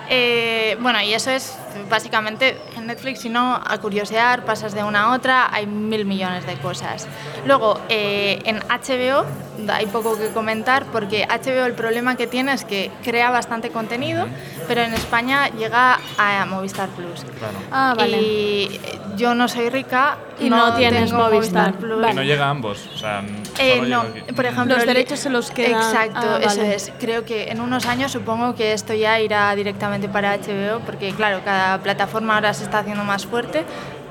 [0.09, 1.57] Eh, bueno, y eso es
[1.89, 6.45] básicamente en Netflix, si no, a curiosear, pasas de una a otra, hay mil millones
[6.45, 7.07] de cosas.
[7.45, 9.25] Luego, eh, en HBO
[9.69, 14.27] hay poco que comentar porque HBO el problema que tiene es que crea bastante contenido,
[14.67, 17.25] pero en España llega a Movistar Plus.
[17.71, 18.21] Ah, vale.
[18.21, 18.81] Y
[19.15, 21.73] yo no soy rica Y no tienes tengo Movistar.
[21.73, 22.09] Plus.
[22.11, 23.23] Y no llega a ambos, o sea,
[23.59, 24.03] Eh, no,
[24.35, 24.75] por ejemplo...
[24.75, 26.75] Los derechos se los quedan- Exacto, ah, eso vale.
[26.75, 26.91] es.
[26.99, 31.41] Creo que en unos años supongo que esto ya irá directamente para HBO, porque claro,
[31.45, 33.63] cada plataforma ahora se está haciendo más fuerte,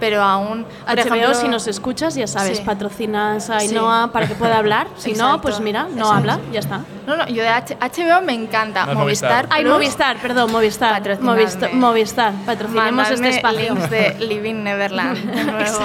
[0.03, 0.65] pero aún...
[0.65, 2.65] por HBO, ejemplo- si nos escuchas, ya sabes, Sí.
[2.65, 3.69] patrocinas a Sí.
[3.69, 4.89] Ainhoa para que pueda hablar.
[4.97, 6.13] Si no, Exacto, pues mira, no exacto.
[6.15, 6.81] habla, ya está.
[7.07, 8.87] No, no, yo de H- HBO me encanta.
[8.87, 9.31] No Movistar.
[9.31, 9.47] Movistar.
[9.51, 11.03] Ay, Movistar, perdón, Movistar.
[11.21, 12.33] Movistar, Movistar.
[12.45, 13.75] patrocinemos este mandadme espacio.
[13.75, 15.79] links de Living Neverland, de nuevo,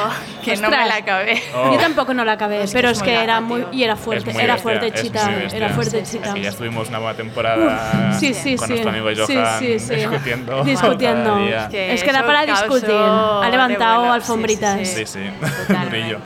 [0.43, 0.87] que no me Ostras.
[0.87, 1.41] la acabé.
[1.55, 1.71] Oh.
[1.73, 3.95] Yo tampoco no la acabé, Es que pero es es que era muy y era
[3.95, 6.33] fuerte, era bestia, fuerte chita, era fuerte Es chita.
[6.33, 8.73] que ya estuvimos una buena temporada Sí, sí, con sí.
[8.73, 9.95] nuestro amigo Sí, Johan sí, sí.
[9.95, 10.63] discutiendo.
[10.63, 11.35] Discutiendo.
[11.69, 12.89] Que Es que da para discutir.
[12.91, 14.87] Ha levantado alfombritas.
[14.87, 15.19] Sí, sí,
[15.67, 15.89] Totalmente.
[15.89, 16.19] brillo.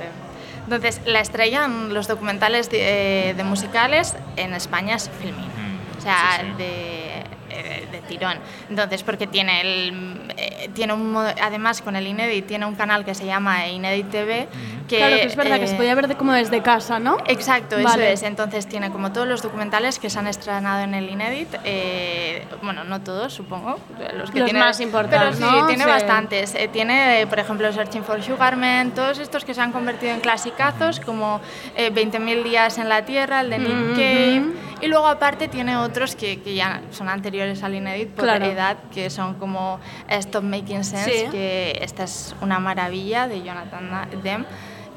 [0.64, 5.46] Entonces, la estrella en los documentales de, eh, de musicales en España es Filmin.
[5.48, 6.54] Mm, O sea, sí, sí.
[6.58, 7.08] De,
[7.50, 8.38] eh, de tirón.
[8.70, 10.22] Entonces, porque tiene el.
[10.38, 14.48] eh, tiene un, además, con el Inédit, tiene un canal que se llama Inédit TV.
[14.92, 17.18] Que, claro, que es verdad que se eh, podía ver de como desde casa, ¿no?
[17.28, 18.12] Exacto, Vale.
[18.12, 18.24] eso es.
[18.24, 21.48] Entonces tiene como todos los documentales que se han estranado en el Inédit.
[21.64, 23.80] eh, bueno, no todos, supongo.
[24.16, 25.68] Los, que Los tiene- más importantes, Pero sí, ¿no?
[25.68, 25.90] tiene Sí.
[25.90, 26.56] bastantes.
[26.56, 30.14] Eh, tiene, eh, por ejemplo, Searching for Sugar Man, todos estos que se han convertido
[30.14, 31.42] en clasicazos, como
[31.76, 33.92] eh, 20.000 días en la Tierra, el de Nick Ujú.
[33.94, 34.44] Cave.
[34.82, 38.46] Y luego, aparte, tiene otros que, que ya son anteriores al Inédit por Claro.
[38.46, 41.26] edad, que son como eh, Stop Making Sense, Sí.
[41.32, 44.46] que esta es una maravilla de Jonathan Demme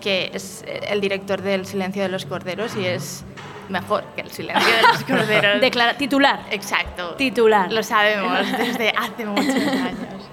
[0.04, 3.24] que es el director del Silencio de los Corderos y es
[3.70, 5.60] mejor que el Silencio de los Corderos.
[5.62, 6.40] Declara- titular.
[6.50, 7.14] Exacto.
[7.16, 7.72] Titular.
[7.72, 10.28] Lo sabemos desde hace muchos años.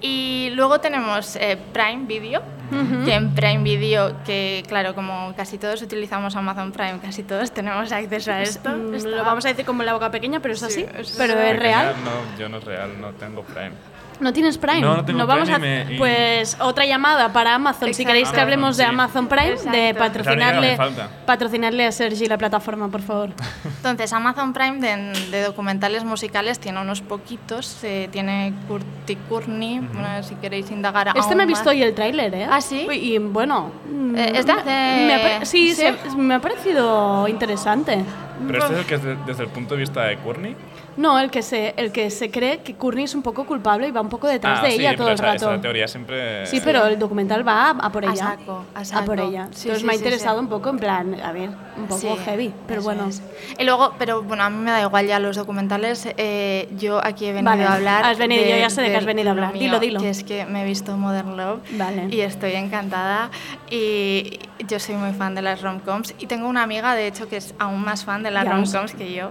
[0.00, 3.04] Y luego tenemos eh, Prime Video, Ujú.
[3.06, 7.90] que en Prime Video, que claro, como casi todos utilizamos Amazon Prime, casi todos tenemos
[7.92, 8.68] acceso a esto.
[8.70, 10.84] Mm, Lo vamos a decir como la boca pequeña, pero es así.
[10.98, 11.94] es- pero es real.
[12.04, 13.72] No, yo no es real, no tengo Prime.
[14.20, 14.80] ¿No tienes Prime?
[14.80, 17.92] No, no tengo vamos Prime a, y me- y- Pues otra llamada para Amazon.
[17.92, 19.98] Si queréis que hablemos de Amazon, Prime, de Exacto.
[19.98, 20.78] Patrocinarle,
[21.26, 23.30] patrocinarle a Sergi la plataforma, por favor.
[23.64, 27.82] Entonces, Amazon Prime de, de documentales musicales tiene unos poquitos.
[27.82, 31.74] eh, tiene Curti Courtney, bueno, si queréis indagar Este aún me he visto más.
[31.74, 32.46] hoy el tráiler, ¿eh?
[32.48, 32.86] ¿Ah, sí?
[32.92, 33.72] Y bueno...
[33.90, 34.64] mm, Eh, ¿es de hace-
[35.06, 35.82] me ha pare- sí, sí?
[35.82, 38.04] se- me ha parecido interesante.
[38.46, 40.56] Pero este es el que es de- desde el punto de vista de Courtney.
[40.96, 43.90] No, el que se, el que se cree que Courtney es un poco culpable y
[43.90, 45.52] va un poco detrás Ah, de sí, ella todo el esa, rato.
[45.52, 46.46] esa teoría siempre.
[46.46, 48.16] Sí, pero el documental va a, a por A ella.
[48.24, 49.06] saco, a saco.
[49.06, 49.48] por ella.
[49.50, 50.44] Sí, Entonces sí, me ha interesado sí.
[50.44, 53.06] un poco, en plan, a ver, un poco Sí, heavy, pero bueno.
[53.08, 53.22] es.
[53.58, 56.06] Y luego, pero bueno, a mí me da igual ya los documentales.
[56.16, 58.04] eh, yo aquí he venido Vale, a hablar.
[58.04, 59.52] has venido, yo ya sé de que has venido a hablar.
[59.52, 60.00] mío, Dilo, dilo.
[60.00, 62.06] Que es que me he visto Modern Love Vale.
[62.10, 63.30] y estoy encantada.
[63.70, 66.14] Y yo soy muy fan de las rom-coms.
[66.18, 69.12] Y tengo una amiga, de hecho, que es aún más fan de las rom-coms que
[69.12, 69.30] yo.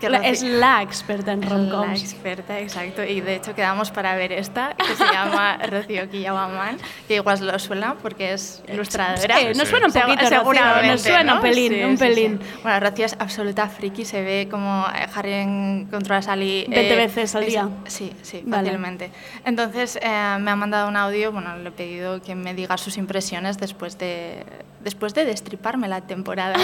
[0.00, 2.02] Que La- es la experta en la rom-coms.
[2.02, 3.02] experta, exacto.
[3.04, 6.76] Y de hecho quedamos para ver esta, que se llama Rocío Kiyawaman,
[7.08, 9.38] que igual lo suena porque es ilustradora.
[9.38, 11.34] Sí, nos suena un poquito, Rocío, nos suena ¿no?
[11.36, 12.40] un pelín, un pelín.
[12.62, 16.66] Bueno, Rocío es absoluta friki, se ve como eh, Harry encontró a Sally...
[16.68, 17.68] 20 veces al es- día.
[17.86, 18.64] Sí, sí, Vale.
[18.66, 19.10] fácilmente.
[19.44, 22.98] Entonces eh, me ha mandado un audio, bueno, le he pedido que me diga sus
[22.98, 24.44] impresiones después de
[24.84, 26.56] después de destriparme la temporada,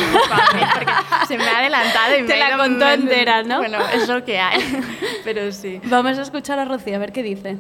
[0.75, 0.93] porque
[1.27, 3.59] se me ha adelantado y me Te ha la contó me- entera, ¿no?
[3.59, 4.61] Bueno, es lo que hay,
[5.25, 5.81] pero sí.
[5.85, 7.57] Vamos a escuchar a Rocío, a ver qué dice.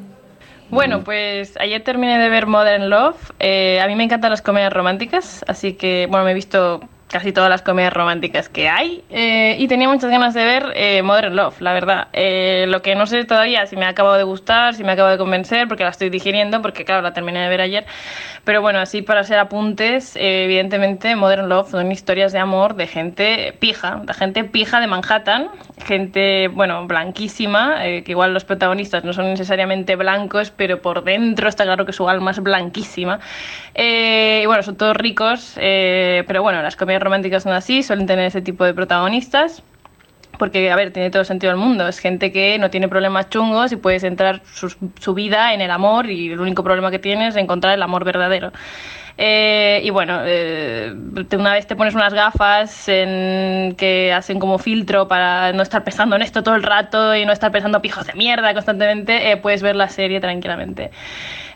[0.70, 3.32] Bueno, pues ayer terminé de ver Modern Love.
[3.40, 7.32] Eh, a mí me encantan las comedias románticas, así que, bueno, me he visto casi
[7.32, 11.34] todas las comedias románticas que hay eh, y tenía muchas ganas de ver eh, Modern
[11.34, 12.08] Love, la verdad.
[12.12, 15.10] Eh, lo que no sé todavía si me ha acabado de gustar, si me acaba
[15.10, 17.86] de convencer, porque la estoy digiriendo, porque claro, la terminé de ver ayer.
[18.44, 22.86] Pero bueno, así para ser apuntes, eh, evidentemente Modern Love son historias de amor de
[22.86, 25.50] gente pija, de gente pija de Manhattan,
[25.84, 31.48] gente, bueno, blanquísima, eh, que igual los protagonistas no son necesariamente blancos, pero por dentro
[31.48, 33.20] está claro que su alma es blanquísima.
[33.74, 38.26] Eh, y bueno, son todos ricos, pero bueno, las comedias románticas son así, suelen tener
[38.26, 39.62] ese tipo de protagonistas.
[40.38, 41.86] Porque, a ver, tiene todo sentido del mundo.
[41.86, 46.08] Es gente que no tiene problemas chungos y puede centrar su, vida en el amor
[46.08, 48.50] y el único problema que tiene es encontrar el amor verdadero.
[49.18, 50.94] Eh, y bueno, eh,
[51.36, 56.22] una vez te pones unas gafas que hacen como filtro para no estar pensando en
[56.22, 59.76] esto todo el rato y no estar pensando pijos de mierda constantemente, eh, puedes ver
[59.76, 60.90] la serie tranquilamente.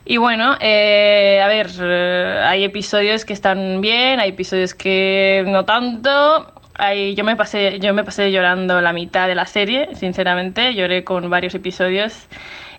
[0.07, 5.65] Y bueno, eh, a ver, eh, hay episodios que están bien, hay episodios que no
[5.65, 6.53] tanto.
[6.75, 11.05] Hay, yo, me pasé, yo me pasé llorando la mitad de la serie, sinceramente, lloré
[11.05, 12.27] con varios episodios.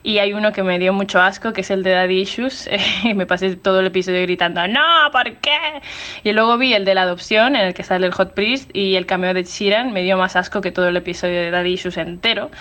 [0.05, 2.69] Y hay uno que me dio mucho asco, que es el de Daddy Issues.
[3.03, 4.79] y me pasé todo el episodio gritando, ¡No!
[5.11, 5.81] ¿Por qué?
[6.23, 8.97] Y luego vi el de la adopción, en el que sale el Hot Priest, y
[8.97, 11.97] el cameo de Sheeran me dio más asco que todo el episodio de Daddy Issues
[11.97, 12.51] entero.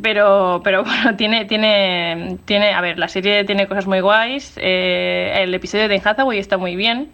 [0.00, 4.54] Pero, pero bueno, tiene, tiene, tiene, a ver, la serie tiene cosas muy guays.
[4.56, 7.10] eh, el episodio de Hathaway está muy bien.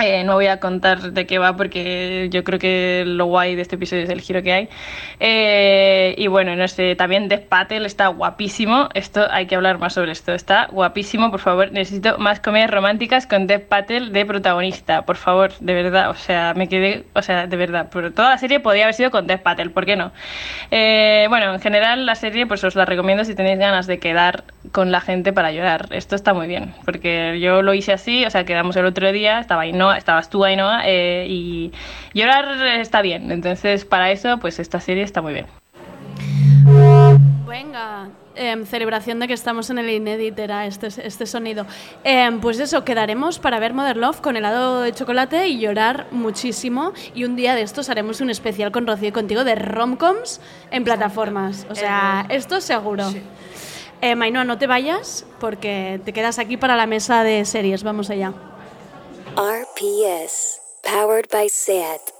[0.00, 3.62] Eh, no voy a contar de qué va porque yo creo que lo guay de
[3.62, 4.68] este episodio es el giro que hay.
[5.20, 8.88] Eh, y bueno, no sé, también Death Patel está guapísimo.
[8.94, 10.32] Esto hay que hablar más sobre esto.
[10.32, 11.70] Está guapísimo, por favor.
[11.70, 16.10] Necesito más comedias románticas con Death Patel de protagonista, por favor, de verdad.
[16.10, 17.88] O sea, me quedé, o sea, de verdad.
[17.90, 20.10] Toda la serie podría haber sido con Death Patel, ¿por qué no?
[20.72, 24.42] Eh, bueno, en general la serie pues os la recomiendo si tenéis ganas de quedar
[24.72, 25.86] con la gente para llorar.
[25.90, 29.38] Esto está muy bien, porque yo lo hice así, o sea, quedamos el otro día,
[29.38, 31.72] estaba Ainhoa, estabas tú Ainhoa, eh, y
[32.14, 33.30] llorar está bien.
[33.30, 35.46] Entonces, para eso, pues esta serie está muy bien.
[37.46, 41.66] Venga, em, celebración de que estamos en el Inédit era este, este sonido.
[42.02, 46.92] Em, pues eso, quedaremos para ver Mother Love con helado de chocolate y llorar muchísimo.
[47.14, 50.84] Y un día de estos haremos un especial con Rocío y contigo de romcoms en
[50.84, 51.66] plataformas.
[51.70, 53.04] O sea, esto seguro.
[54.00, 57.82] Eh, Ainhoa, no te vayas porque te quedas aquí para la mesa de series.
[57.82, 58.32] Vamos allá.
[59.36, 62.12] RPS, powered by SAT.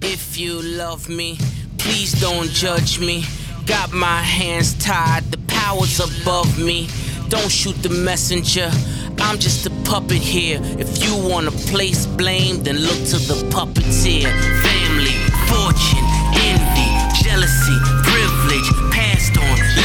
[0.00, 1.38] If you love me,
[1.76, 3.24] please don't judge me.
[3.66, 6.88] Got my hands tied, the power's above me.
[7.28, 8.70] Don't shoot the messenger,
[9.18, 10.60] I'm just a puppet here.
[10.78, 14.30] If you wanna place blame, then look to the puppeteer.
[14.62, 15.18] Family,
[15.50, 16.06] fortune,
[16.46, 16.90] envy,
[17.24, 19.83] jealousy, privilege, passed on,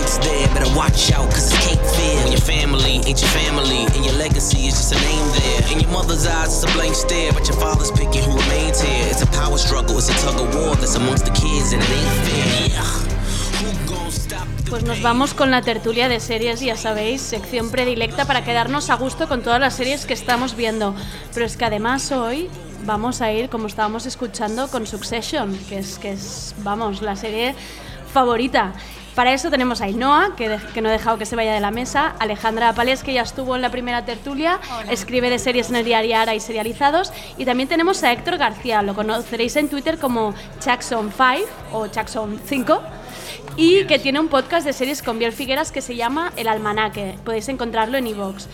[0.00, 2.16] hate's there, better watch out, cause it's cake fear.
[2.22, 5.72] When your family ain't your family, and your legacy is just a name there.
[5.72, 9.06] In your mother's eyes, it's a blank stare, but your father's picking who remains here.
[9.10, 11.90] It's a power struggle, it's a tug of war that's amongst the kids, and it
[11.90, 12.68] ain't fair.
[12.70, 13.10] Yeah.
[14.70, 18.94] Pues nos vamos con la tertulia de series, ya sabéis, sección predilecta para quedarnos a
[18.94, 20.94] gusto con todas las series que estamos viendo.
[21.34, 22.48] Pero es que además hoy
[22.86, 27.56] vamos a ir, como estábamos escuchando, con Succession, que es, que es vamos, la serie
[28.12, 28.72] favorita.
[29.14, 30.48] Para eso tenemos a Ainhoa, que,
[30.80, 33.62] no ha dejado que se vaya de la mesa, Alejandra Palés, que ya estuvo en
[33.62, 38.02] la primera tertulia, escribe de series en el diario Ara y serializados, y también tenemos
[38.04, 40.34] a Héctor García, lo conoceréis en Twitter como
[40.64, 42.82] Jackson 5 o Jackson 5,
[43.56, 47.16] y que tiene un podcast de series con Biel Figueras que se llama El Almanaque,
[47.24, 48.46] podéis encontrarlo en iVoox.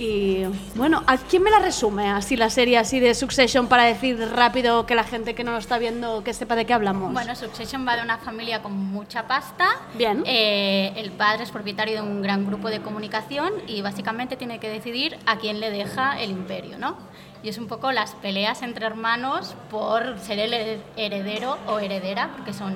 [0.00, 0.44] Y
[0.76, 4.86] bueno, ¿a quién me la resume así la serie así de Succession para decir rápido
[4.86, 7.12] que la gente que no lo está viendo que sepa de qué hablamos?
[7.12, 9.66] Bueno, Succession va de una familia con mucha pasta.
[9.94, 10.22] Bien.
[10.24, 14.70] Eh, el padre es propietario de un gran grupo de comunicación y básicamente tiene que
[14.70, 16.96] decidir a quién le deja el imperio, ¿no?
[17.42, 22.30] Y es un poco las peleas entre hermanos por ser el hered- heredero o heredera,
[22.36, 22.74] porque son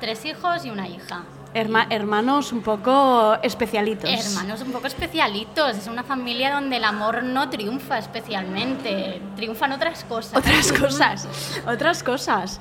[0.00, 1.24] tres hijos y una hija.
[1.54, 4.08] Herma- hermanos un poco especialitos.
[4.10, 5.76] Hermanos un poco especialitos.
[5.76, 9.20] Es una familia donde el amor no triunfa especialmente.
[9.36, 10.36] Triunfan otras cosas.
[10.36, 11.28] Otras cosas,
[11.66, 12.60] otras cosas.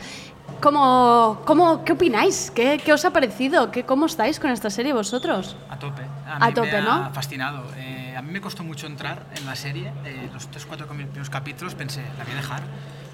[0.61, 2.49] ¿Cómo, cómo, ¿Qué opináis?
[2.49, 3.69] ¿Qué, ¿Qué os ha parecido?
[3.69, 5.55] ¿Qué, ¿Cómo estáis con esta serie vosotros?
[5.69, 6.01] A tope.
[6.25, 6.91] A mí tope, me ¿no?
[6.93, 7.63] ha fascinado.
[7.77, 9.91] Eh, a mí me costó mucho entrar en la serie.
[10.05, 12.61] Eh, los tres, cuatro primeros capítulos pensé, la voy a dejar.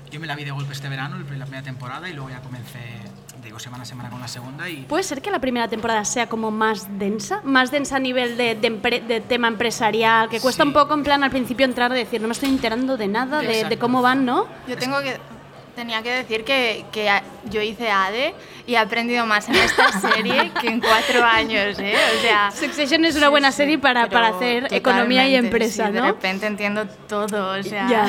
[0.09, 2.79] Yo me la vi de golpe este verano, la primera temporada, y luego ya comencé,
[3.43, 4.69] digo, semana a semana con la segunda.
[4.69, 7.41] Y ¿Puede ser que la primera temporada sea como más densa?
[7.43, 11.03] Más densa a nivel de, de empre- de tema empresarial, que cuesta un poco en
[11.03, 14.01] plan al principio entrar de decir, no me estoy enterando de nada, de, de cómo
[14.01, 14.47] van, ¿no?
[14.67, 15.17] Yo tengo que
[15.75, 17.09] tenía que decir que, que
[17.49, 18.35] yo hice ADE
[18.67, 21.95] y he aprendido más en esta serie que en cuatro años, ¿eh?
[22.15, 26.01] O sea, Succession es una buena serie para, para hacer economía y empresa, sí, ¿no?
[26.03, 27.87] De repente entiendo todo, o sea...
[27.89, 28.05] Ya,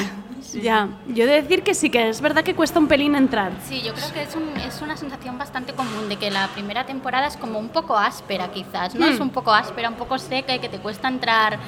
[0.63, 0.89] ya.
[1.09, 3.53] Yo he de decir que sí, que es verdad que cuesta un pelín entrar.
[3.69, 6.85] Sí, yo creo que es, un- es una sensación bastante común de que la primera
[6.87, 9.07] temporada es como un poco áspera quizás, ¿no?
[9.07, 9.13] Hmm.
[9.13, 11.59] Es un poco áspera, un poco seca y que te cuesta entrar.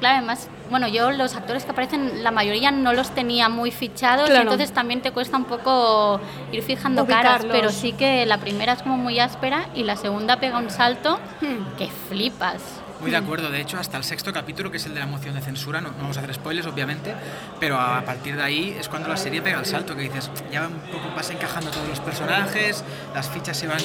[0.00, 4.30] Claro, además, bueno, yo los actores que aparecen, la mayoría no los tenía muy fichados,
[4.30, 4.42] Claro.
[4.44, 6.18] entonces también te cuesta un poco
[6.52, 7.52] ir fijando caras, Ubicarlos.
[7.54, 11.18] pero sí que la primera es como muy áspera y la segunda pega un salto
[11.42, 11.76] Hmm.
[11.76, 12.62] que flipas.
[13.00, 15.34] Muy de acuerdo, de hecho, hasta el sexto capítulo, que es el de la moción
[15.34, 17.14] de censura, no, no vamos a hacer spoilers, obviamente,
[17.58, 20.68] pero a partir de ahí es cuando la serie pega el salto, que dices, ya
[20.68, 22.84] un poco vas encajando todos los personajes,
[23.14, 23.80] las fichas se van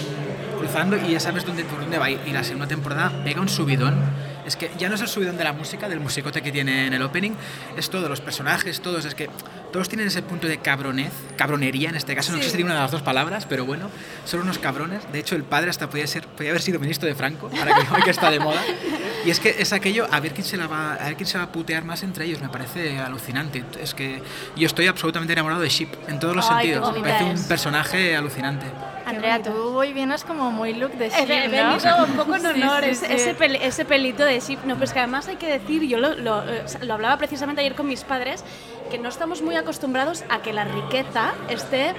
[0.59, 2.09] cruzando y ya sabes dónde, por dónde va.
[2.09, 3.95] Y la segunda temporada pega un subidón.
[4.45, 6.93] Es que ya no es el subidón de la música, del musicote que tiene en
[6.93, 7.31] el opening,
[7.77, 9.29] es todo, los personajes, todos, es que
[9.73, 12.49] todos tienen ese punto de cabronez, cabronería en este caso, no sé Sí.
[12.49, 13.89] si sería una de las dos palabras, pero bueno,
[14.25, 15.01] son unos cabrones.
[15.11, 17.93] De hecho, el padre hasta podía, ser, podía haber sido ministro de Franco, ahora que,
[17.93, 18.61] hoy que está de moda.
[19.25, 21.37] Y es que es aquello, a ver quién se la va, a ver quién se
[21.39, 23.63] va a putear más entre ellos, me parece alucinante.
[23.81, 24.21] Es que
[24.55, 26.93] yo estoy absolutamente enamorado de Sheep en todos los Ay, sentidos.
[26.95, 28.67] Me parece un personaje alucinante.
[29.05, 31.73] Andrea, tú hoy vienes como muy look de He Sheep, he ¿no?
[31.77, 33.13] venido un poco en Sí, honor sí, ese, sí.
[33.13, 34.63] ese pel- ese pelito de Sheep.
[34.65, 37.61] No, pero es que además hay que decir, yo lo, lo, eh, lo hablaba precisamente
[37.61, 38.43] ayer con mis padres,
[38.89, 41.93] que no estamos muy acostumbrados a que la riqueza esté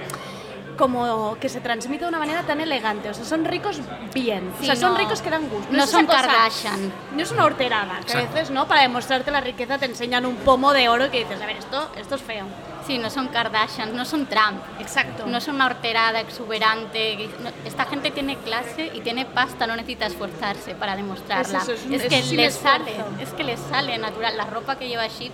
[0.77, 3.09] como que se transmite de una manera tan elegante.
[3.09, 3.79] O sea, son ricos
[4.13, 4.51] bien.
[4.55, 5.67] o Sí, sea, son no- ricos que dan gusto.
[5.71, 6.93] no es son Kardashian.
[7.15, 8.67] No es una horterada, que a veces, ¿no?
[8.67, 11.57] Para demostrarte la riqueza te enseñan un pomo de oro y que dices, a ver,
[11.57, 12.45] esto, esto es feo.
[12.87, 14.61] Sí, no son Kardashian, no son Trump.
[14.79, 15.25] Exacto.
[15.27, 17.29] No son una horterada exuberante.
[17.43, 21.57] no- Esta gente tiene clase y tiene pasta, no necesita esforzarse para demostrarla.
[21.57, 24.37] Es eso, es un- que es les sale, es que les sale natural.
[24.37, 25.33] La ropa que lleva Sheep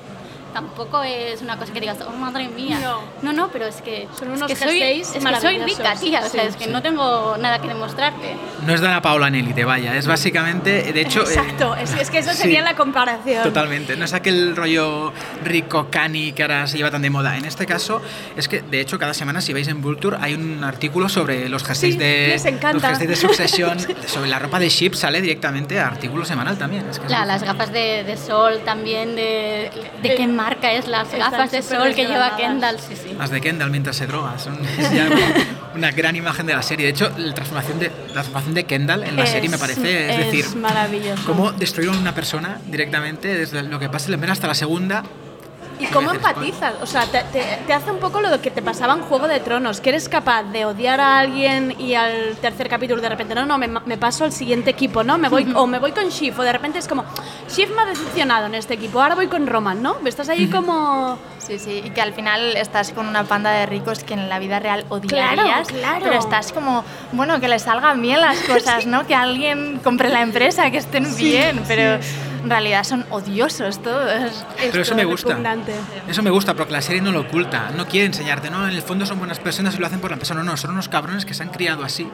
[0.54, 2.80] tampoco es una cosa que digas, oh madre mía.
[2.82, 3.02] No.
[3.22, 6.22] no, no, pero es que, Son es unos que soy, es que soy rica, tía.
[6.26, 6.70] O sea, Sí, es que sí.
[6.72, 8.36] no tengo nada que demostrarte.
[8.66, 11.22] No es Dana Paola en élite, vaya, es básicamente, de hecho...
[11.22, 12.30] eh, Exacto, es, es que sí.
[12.34, 13.44] sería la comparación.
[13.44, 15.12] Totalmente, no es aquel rollo
[15.44, 17.36] rico, cani que ahora se lleva tan de moda.
[17.38, 18.02] En este caso,
[18.38, 21.64] es que de hecho cada semana si veis en Vulture hay un artículo sobre los
[21.64, 22.74] jerseys Sí, de les encanta.
[22.74, 23.78] los jerseys de Succession,
[24.08, 26.88] sobre la ropa de Sheep sale directamente a artículo semanal también.
[26.90, 30.72] Es que es La- muy- las gafas de, de sol también, de, de qué marca
[30.74, 32.36] es las gafas de sol que lleva.
[32.36, 32.78] Kendall.
[32.80, 33.16] Sí, sí.
[33.18, 35.20] Las de Kendall mientras se droga, son es ya una,
[35.76, 36.86] una gran imagen de la serie.
[36.88, 40.12] De hecho, la transformación de, la transformación de Kendall en la Es- serie me parece,
[40.12, 41.24] es, decir, maravilloso.
[41.26, 45.04] cómo destruyeron una persona directamente desde lo que pasa en la primera hasta la segunda.
[45.80, 46.74] ¿Y cómo empatizas?
[46.82, 49.40] O sea, te, te- te hace un poco lo que te pasaba en Juego de
[49.40, 53.46] Tronos, que eres capaz de odiar a alguien y al tercer capítulo de repente, no,
[53.46, 55.18] no, me, me paso al siguiente equipo, ¿no?
[55.18, 57.04] Me voy, o me voy con Shift, o de repente es como,
[57.50, 59.96] Shift me ha decepcionado en este equipo, ahora voy con Roman, ¿no?
[60.06, 61.18] Estás ahí como...
[61.40, 64.40] Sí, sí, y que al final estás con una panda de ricos que en la
[64.40, 66.00] vida real odiarías, Claro, claro.
[66.06, 69.06] pero estás como, bueno, que les salgan bien las cosas, ¿no?
[69.06, 72.10] Que alguien compre la empresa, que estén Sí, bien, pero sí.
[72.44, 74.46] En realidad son odiosos todos.
[74.58, 75.40] Pero eso me gusta.
[76.08, 78.82] Eso me gusta porque la serie no lo oculta, no quiere enseñarte, no, en el
[78.82, 81.26] fondo son buenas personas y lo hacen por la persona, no, no, son unos cabrones
[81.26, 82.08] que se han criado así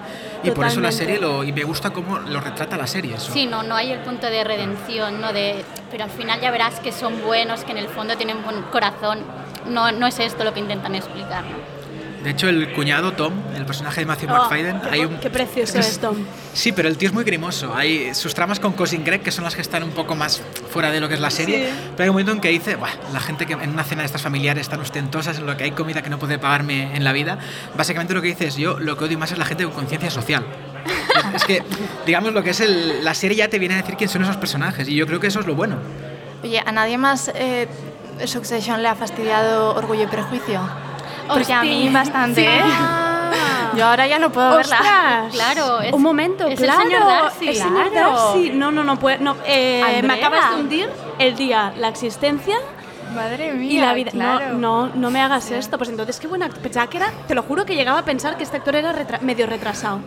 [0.44, 3.34] y por eso la serie lo y me gusta cómo lo retrata la serie eso.
[3.34, 6.80] Sí, no, no hay el punto de redención, no de, pero al final ya verás
[6.80, 9.20] que son buenos, que en el fondo tienen buen corazón.
[9.68, 11.44] No, no es esto lo que intentan explicar.
[11.44, 11.79] ¿no?
[12.24, 15.30] De hecho, el cuñado Tom, el personaje de Matthew Oh, McFadden, qué, hay un qué
[15.30, 16.18] precioso es Tom.
[16.54, 17.74] Sí, pero el tío es muy grimoso.
[17.74, 20.42] Hay sus tramas con Cousin Greg, que son las que están un poco más
[20.72, 21.68] fuera de lo que es la serie.
[21.70, 21.74] Sí.
[21.96, 24.08] Pero hay un momento en que dice, "Buah, la gente que en una cena de
[24.08, 27.14] estas familiares tan ostentosas, en lo que hay comida que no puede pagarme en la
[27.14, 27.38] vida,
[27.78, 30.10] básicamente lo que dice es, yo lo que odio más es la gente con conciencia
[30.10, 30.44] social.
[31.36, 31.64] es que,
[32.06, 34.36] digamos, lo que es el- la serie ya te viene a decir quién son esos
[34.38, 35.78] personajes, y yo creo que eso es lo bueno.
[36.44, 37.68] Oye, ¿a nadie más eh,
[38.26, 40.62] Succession le ha fastidiado Orgullo y Prejuicio?
[41.34, 42.44] Porque a mí bastante.
[42.46, 42.62] ¿eh?
[43.76, 44.78] Yo ahora ya no puedo verla.
[44.78, 45.34] ¡Ostras!
[45.34, 46.82] Claro, es- un momento, es el claro.
[46.82, 48.12] señor Darcy, el señor claro.
[48.14, 48.50] Darcy.
[48.50, 49.20] No, no, no puede.
[49.20, 50.16] No, eh, me Andrea.
[50.28, 52.58] acabas de hundir el día, la existencia
[53.16, 54.12] Madre mía, y la vida.
[54.12, 54.54] claro.
[54.56, 55.78] No, no, no me hagas esto.
[55.78, 56.48] Pues entonces, qué buena.
[56.48, 57.12] act- Pensaba que era.
[57.28, 60.00] Te lo juro que llegaba a pensar que este actor era retra- medio retrasado.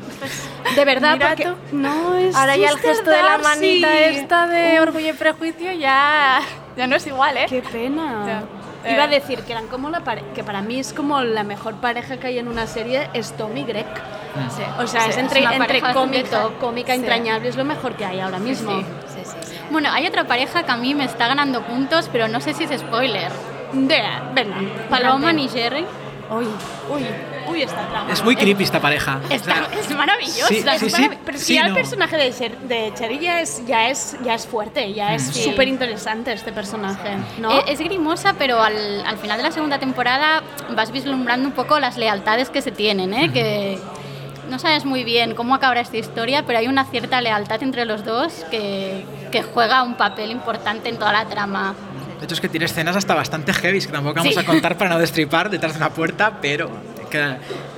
[0.74, 1.54] De verdad, Mira porque tú.
[1.76, 2.34] no es.
[2.34, 2.80] Ahora ya el Mr.
[2.82, 3.44] gesto de la Darcy.
[3.44, 6.40] manita esta de Orgullo y Prejuicio ya,
[6.76, 7.46] ya no es igual, ¿eh?
[7.48, 8.42] Qué pena.
[8.84, 8.92] Ya.
[8.94, 9.10] Iba a Eh.
[9.10, 12.26] decir que eran como la pare- que para mí es como la mejor pareja que
[12.28, 13.86] hay en una serie es Tom y Greg.
[14.56, 14.62] Sí.
[14.78, 17.00] O sea, Sí, es es entre, una entre pareja cómica, Sí.
[17.00, 18.78] entrañable, es lo mejor que hay ahora mismo.
[18.80, 19.56] Sí, sí, sí, sí.
[19.70, 22.64] Bueno, hay otra pareja que a mí me está ganando puntos, pero no sé si
[22.64, 23.30] es spoiler.
[23.72, 24.02] De,
[24.34, 24.56] venga,
[24.88, 25.84] Paloma y Jerry.
[26.30, 26.46] Uy,
[26.90, 27.06] uy,
[27.48, 28.12] uy, esta trama.
[28.12, 29.20] Es muy creepy esta pareja.
[29.28, 30.48] O Está- sea, es maravillosa.
[30.48, 31.74] sí, es sí, sí, marav- Pero si sí, ya el no.
[31.74, 35.42] personaje de, Cher- de Cherry ya es, ya, es, ya es fuerte, ya es Sí.
[35.44, 37.50] súper interesante este personaje, ¿no?
[37.52, 40.42] Eh, Es, grimosa, pero al, al final de la segunda temporada
[40.76, 43.30] vas vislumbrando un poco las lealtades que se tienen, ¿eh?
[43.32, 43.78] Que
[44.50, 48.04] no sabes muy bien cómo acabará esta historia, pero hay una cierta lealtad entre los
[48.04, 51.74] dos que, que juega un papel importante en toda la trama.
[52.18, 54.38] De hecho, es que tiene escenas hasta bastante heavy, que tampoco vamos Sí.
[54.40, 56.70] a contar para no destripar detrás de una puerta, pero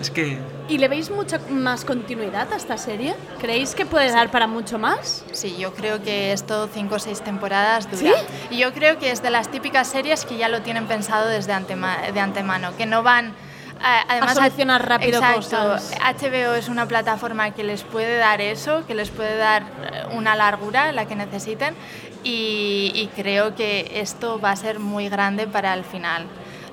[0.00, 3.14] es que ¿Y le veis mucha más continuidad a esta serie?
[3.38, 5.22] ¿Creéis que puede dar para mucho más?
[5.32, 8.14] Sí, yo creo que esto cinco o seis temporadas dura.
[8.50, 11.52] Y yo creo que es de las típicas series que ya lo tienen pensado desde
[11.52, 13.34] antema- de antemano, que no van...
[13.82, 15.92] a- Además, solucionar rápido exacto, cosas.
[16.00, 20.34] HBO es una plataforma que les puede dar eso, que les puede dar eh, una
[20.34, 21.74] largura, la que necesiten,
[22.22, 26.24] y, y creo que esto va a ser muy grande para el final.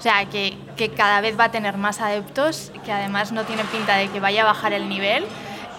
[0.02, 3.64] O sea, que, que cada vez va a tener más adeptos, que además no tiene
[3.66, 5.28] pinta de que vaya a bajar el nivel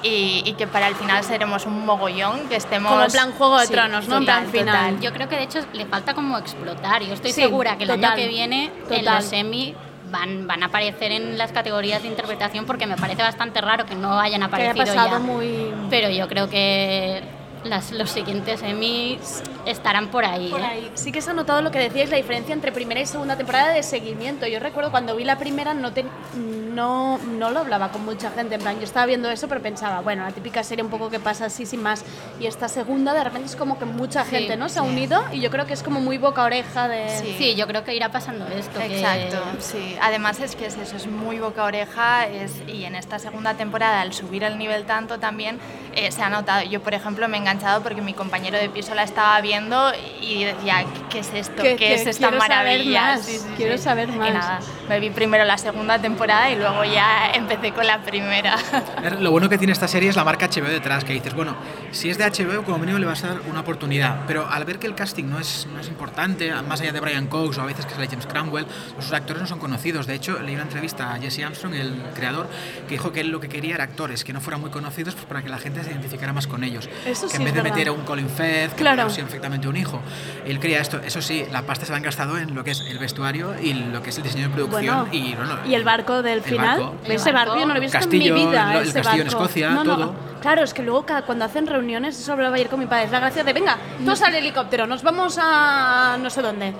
[0.04, 2.92] y, y que para el final seremos un mogollón, que estemos...
[2.92, 4.18] Como plan Juego de Sí, Tronos, ¿no?
[4.18, 4.86] En plan total, final.
[4.90, 5.00] total.
[5.00, 7.02] Yo creo que de hecho le falta como explotar.
[7.02, 9.74] Yo estoy Sí, segura que el total, año que viene en los semi
[10.12, 13.96] van, van a aparecer en las categorías de interpretación porque me parece bastante raro que
[13.96, 15.18] no hayan Que haya aparecido pasado ya.
[15.18, 15.74] muy...
[15.90, 17.24] Pero yo creo que
[17.64, 20.50] las, los siguientes Emmys estarán por ahí.
[20.50, 20.64] Por ¿eh?
[20.64, 20.90] ahí.
[20.94, 23.68] Sí que se ha notado lo que decíais, la diferencia entre primera y segunda temporada
[23.72, 24.46] de seguimiento.
[24.46, 26.04] Yo recuerdo cuando vi la primera no, te-
[26.36, 30.00] no, no lo hablaba con mucha gente, en plan, yo estaba viendo eso pero pensaba,
[30.00, 32.04] bueno, la típica serie un poco que pasa así sin más.
[32.40, 34.68] Y esta segunda de repente es como que mucha Sí, gente ¿no?
[34.68, 34.88] se ha sí.
[34.88, 37.08] unido y yo creo que es como muy boca oreja de...
[37.38, 37.54] Sí.
[37.54, 38.78] yo creo que irá pasando esto.
[38.80, 39.96] que- Exacto, sí.
[40.00, 44.00] Además es que es eso, es muy boca oreja es, y en esta segunda temporada
[44.00, 45.58] al subir el nivel tanto también
[45.94, 46.62] eh, se ha notado.
[46.64, 50.44] Yo, por ejemplo, me he enganchado porque mi compañero de piso la estaba viendo y
[50.44, 51.62] decía, ¿qué es esto?
[51.62, 53.02] ¿Qué, que es esta quiero saber maravilla?
[53.02, 54.28] más, quiero saber más.
[54.28, 58.56] Y nada, me vi primero la segunda temporada y luego ya empecé con la primera.
[59.20, 61.56] Lo bueno que tiene esta serie es la marca HBO detrás, que dices, bueno,
[61.90, 64.20] si es de HBO, como mínimo le vas a dar una oportunidad.
[64.26, 67.26] Pero al ver que el casting no es, no es importante, más allá de Brian
[67.26, 70.06] Cox o a veces que sale James Cromwell, los actores no son conocidos.
[70.06, 72.48] De hecho, leí una entrevista a Jesse Armstrong, el creador,
[72.88, 75.26] que dijo que él lo que quería era actores que no fueran muy conocidos pues,
[75.26, 76.88] para que la gente se identificara más con ellos.
[77.06, 79.06] Eso que sí en vez de meter a un Colin Firth, que Claro.
[79.08, 80.00] perfectamente un hijo.
[80.46, 80.98] Él quería esto.
[81.04, 83.72] Eso sí, la pasta se la han gastado en lo que es el vestuario y
[83.74, 85.08] lo que es el diseño de producción.
[85.08, 86.94] Bueno, y, bueno, y el barco del el final, barco.
[87.08, 88.72] ese barco yo no lo he visto Castillo, en mi vida.
[88.72, 89.42] el- el ese castillo en barco.
[89.44, 90.14] Escocia, No, no, todo.
[90.40, 93.10] Claro, es que luego cada- cuando hacen reuniones, eso hablaba ayer con mi padre, es
[93.12, 96.72] la gracia de, venga, todos al helicóptero, nos vamos a no sé dónde.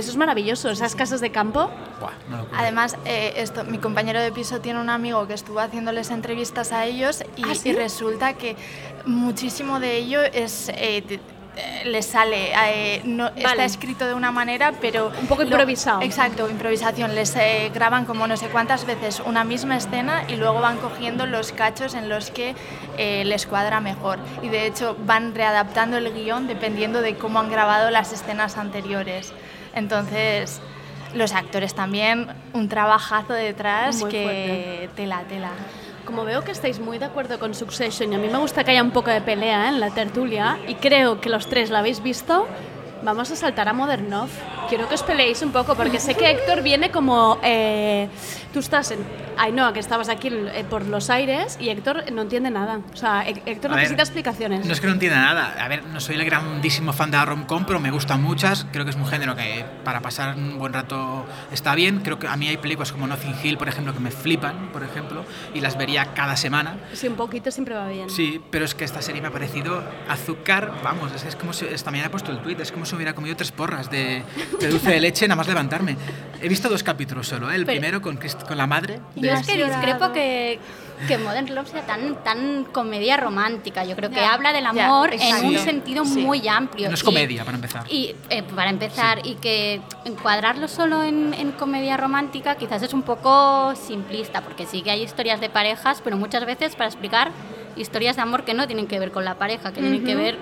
[0.00, 1.70] Eso es maravilloso, esas casas de campo.
[2.00, 2.58] Buah, locura.
[2.58, 6.86] Además, eh, esto, mi compañero de piso tiene un amigo que estuvo haciéndoles entrevistas a
[6.86, 7.68] ellos y, ¿Ah, sí?
[7.68, 8.56] y resulta que
[9.04, 10.70] muchísimo de ello es...
[10.74, 11.20] eh, te-
[11.56, 13.64] eh, les sale, eh, no, está Vale.
[13.64, 15.10] escrito de una manera, pero...
[15.20, 16.00] Un poco lo- improvisado.
[16.00, 17.14] exacto, improvisación.
[17.16, 21.26] Les eh, graban como no sé cuántas veces una misma escena y luego van cogiendo
[21.26, 22.54] los cachos en los que
[22.96, 24.18] eh, les cuadra mejor.
[24.42, 29.32] Y de hecho van readaptando el guion dependiendo de cómo han grabado las escenas anteriores.
[29.74, 30.60] Entonces,
[31.14, 35.50] los actores también, un trabajazo detrás Muy que tela, tela.
[36.04, 38.72] como veo que estáis muy de acuerdo con Succession y a mí me gusta que
[38.72, 39.68] haya un poco de pelea ¿eh?
[39.68, 42.46] en la tertulia y creo que los tres la habéis visto,
[43.02, 44.30] vamos a saltar a Modern Love.
[44.70, 47.38] Quiero que os peleéis un poco porque sé que Héctor viene como...
[47.42, 48.08] eh,
[48.52, 49.00] tú estás en...
[49.36, 52.80] Ainhoa, que estabas aquí eh, por los aires y Héctor no entiende nada.
[52.92, 54.66] O sea, Hé- Héctor A ver, necesita explicaciones.
[54.66, 55.56] No es que no entienda nada.
[55.58, 58.66] A ver, no soy el grandísimo fan de la rom-com, pero me gustan muchas.
[58.70, 62.00] Creo que es un género que para pasar un buen rato está bien.
[62.00, 64.82] Creo que a mí hay películas como Nothing Hill, por ejemplo, que me flipan, por
[64.84, 66.76] ejemplo, y las vería cada semana.
[66.92, 68.10] Sí, un poquito siempre va bien.
[68.10, 71.64] Sí, pero es que esta serie me ha parecido azúcar, vamos, es, es como si,
[71.64, 74.22] esta mañana he puesto el tweet, es como si hubiera comido tres porras de,
[74.60, 75.96] de dulce de leche nada más levantarme.
[76.42, 77.54] He visto dos capítulos solo, ¿eh?
[77.56, 79.00] el Pero- primero con, Crist- con la madre.
[79.16, 80.58] Yo de- es que discrepo que,
[81.06, 83.84] que Modern Love sea tan, tan comedia romántica.
[83.84, 86.20] Yo creo que Ya, habla del ya, amor en un sentido Sí.
[86.20, 86.88] muy amplio.
[86.88, 87.84] No es Y- comedia, para empezar.
[87.90, 93.02] Y eh, para empezar, y que encuadrarlo solo en, en comedia romántica quizás es un
[93.02, 97.32] poco simplista, porque sí que hay historias de parejas, pero muchas veces para explicar
[97.76, 100.38] historias de amor que no tienen que ver con la pareja, que tienen que ver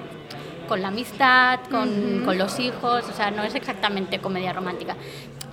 [0.68, 4.96] con la amistad, con, con los hijos, o sea, no es exactamente comedia romántica.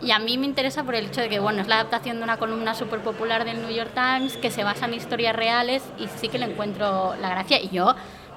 [0.02, 2.24] Y a mí me interesa por el hecho de que, bueno, es la adaptación de
[2.24, 6.08] una columna súper popular del New York Times que se basa en historias reales y
[6.08, 7.60] sí que le encuentro la gracia.
[7.62, 7.96] Y yo,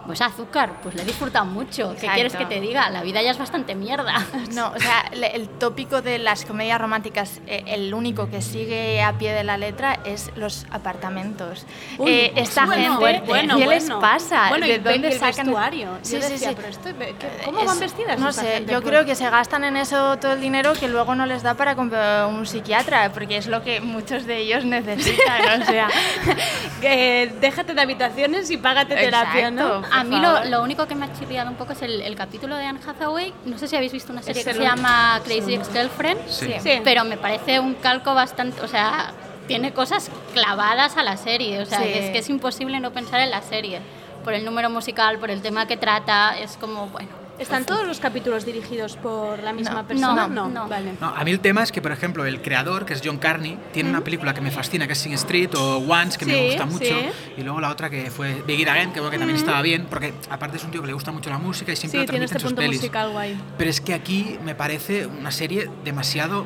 [0.08, 1.90] pues azúcar, pues le he disfrutado mucho.
[1.90, 2.14] ¿Qué Exacto.
[2.14, 2.88] quieres que te diga?
[2.88, 4.14] La vida ya es bastante mierda.
[4.54, 9.12] No, o sea, el tópico de las comedias románticas, eh, el único que sigue a
[9.18, 11.66] pie de la letra es los apartamentos.
[11.98, 14.00] Uy, Eh, esta bueno, gente, bueno, ¿qué les bueno.
[14.00, 14.48] pasa?
[14.48, 15.90] Bueno, ¿De dónde el sacan vestuario.
[15.92, 16.54] Yo Sí, sí, decía, sí.
[16.56, 19.64] pero esto- ¿qué- ¿cómo Es- van vestidas No sé, yo Pues- creo que se gastan
[19.64, 23.36] en eso todo el dinero que luego no les da para comprar un psiquiatra, porque
[23.36, 25.88] es lo que muchos de ellos necesitan, o sea...
[26.80, 29.82] Que déjate de habitaciones y págate terapia, ¿no?
[30.00, 32.64] A mí lo, único que me ha chirriado un poco es el, el capítulo de
[32.64, 33.32] Anne Hathaway.
[33.44, 35.54] No sé si habéis visto una serie que se llama Crazy.
[35.54, 36.54] Ex-Girlfriend, Sí.
[36.62, 36.80] Sí.
[36.84, 39.12] pero me parece un calco bastante, o sea,
[39.46, 41.88] tiene cosas clavadas a la serie, o sea, Sí.
[41.92, 43.80] es que es imposible no pensar en la serie.
[44.24, 47.17] Por el número musical, por el tema que trata, es como, bueno.
[47.38, 50.26] ¿Están todos los capítulos dirigidos por la misma No, persona?
[50.28, 50.68] no, no.
[50.68, 50.94] Vale.
[51.00, 53.56] No, a mí el tema es que, por ejemplo, el creador, que es John Carney,
[53.72, 56.66] tiene una película que me fascina, que es Sing Street, o Once, que me gusta
[56.66, 57.08] mucho, sí.
[57.36, 60.12] y luego la otra que fue Begin Again, que, bueno, que también estaba bien, porque
[60.30, 62.26] aparte es un tío que le gusta mucho la música y siempre Sí, lo tiene
[62.26, 62.80] transmite este en sus punto pelis.
[62.80, 63.40] musical guay.
[63.56, 66.44] Pero es que aquí me parece una serie demasiado...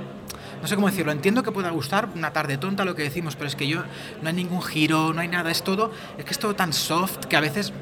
[0.62, 3.48] No sé cómo decirlo, entiendo que pueda gustar, una tarde tonta lo que decimos, pero
[3.48, 3.82] es que yo
[4.22, 7.26] no hay ningún giro, no hay nada, es todo, es que es todo tan soft
[7.26, 7.72] que a veces,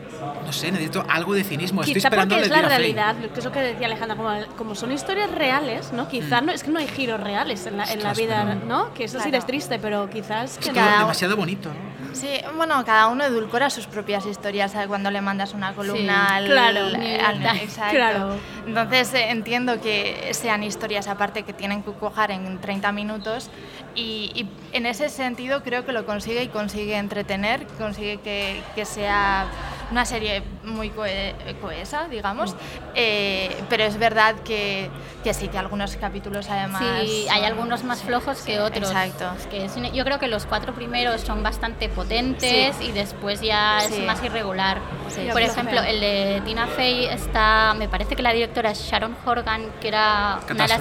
[0.46, 1.82] no sé, necesito algo de cinismo.
[1.82, 4.74] Estoy Quizá esperando porque es la realidad, que es lo que decía Alejandra, como, como
[4.74, 6.08] son historias reales, ¿no?
[6.08, 6.46] Quizá Mm.
[6.46, 8.94] no, es que no hay giros reales en la, en la vida, pero- ¿no?
[8.94, 9.38] Que eso sí Claro.
[9.38, 10.98] es triste, pero quizás Es que no.
[11.00, 11.90] demasiado bonito, ¿no?
[12.14, 14.88] Sí, bueno, cada uno edulcora sus propias historias ¿sabes?
[14.88, 17.94] cuando le mandas una columna Sí, al, claro, al- Times, exacto.
[17.94, 18.36] claro.
[18.66, 23.50] Entonces eh, entiendo que sean historias aparte que tienen que cuajar en 30 minutos
[23.96, 29.48] y, en ese sentido creo que lo consigue y consigue entretener, consigue que, que sea
[29.90, 32.54] una serie muy coe- cohesa, digamos,
[32.94, 34.90] eh, pero es verdad que,
[35.24, 36.82] que sí, que algunos capítulos además...
[37.04, 38.88] Sí, hay algunos más flojos que otros.
[38.90, 39.30] Exacto.
[39.38, 42.86] Es que es- yo creo que los cuatro primeros son bastante potentes Sí.
[42.86, 43.94] y después ya Sí.
[43.94, 44.78] es más irregular.
[45.08, 49.16] Sí, Por ejemplo, el de Tina Fey está, me parece que la directora es Sharon
[49.24, 50.80] Horgan, que era una de, las,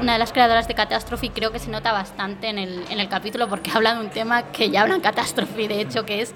[0.00, 2.98] una de las creadoras de Catástrofe y creo que se nota bastante en el, en
[3.00, 6.22] el capítulo porque habla de un tema que ya habla en Catástrofe, de hecho, que
[6.22, 6.34] es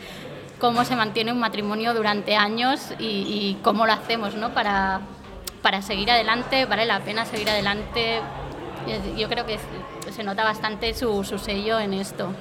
[0.62, 4.54] cómo se mantiene un matrimonio durante años y, cómo lo hacemos, ¿no?
[4.54, 5.00] Para,
[5.60, 8.20] para seguir adelante, vale la pena seguir adelante.
[9.18, 9.58] Yo creo que
[10.12, 12.32] se nota bastante su, su sello en esto.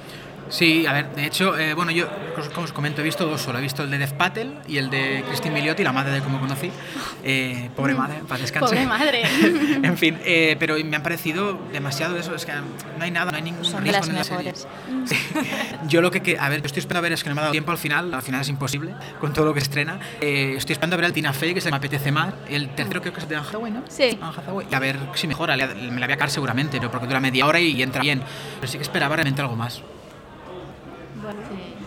[0.52, 2.06] Sí, a ver, de hecho, eh, bueno, yo,
[2.54, 3.58] como os comento, he visto dos solo.
[3.58, 6.38] He visto el de Dev Patel y el de Christine Milioti, la madre de cómo
[6.38, 6.70] conocí.
[7.24, 8.66] Eh, pobre madre, para descanse.
[8.74, 9.22] Pobre madre.
[9.84, 12.34] en fin, eh, pero me han parecido demasiado eso.
[12.34, 12.64] Es que no
[13.04, 14.52] hay nada, no hay ningún Son riesgo las en la serie.
[14.52, 14.66] mejores.
[15.86, 17.42] Yo lo que, que- a ver, yo estoy esperando a ver, es que no me
[17.42, 20.00] ha dado tiempo al final, al final es imposible con todo lo que estrena.
[20.20, 22.34] Eh, estoy esperando a ver el Tina Fey, que se me apetece más.
[22.48, 23.84] El tercero creo que es de Anne Hathaway, ¿no?
[23.88, 24.18] Sí.
[24.20, 24.66] Hathaway.
[24.68, 27.46] Y a ver si mejora, me la voy a caer seguramente, pero porque dura media
[27.46, 28.20] hora y entra bien.
[28.60, 29.80] Pero sí que esperaba realmente algo más.
[31.22, 31.40] Bueno,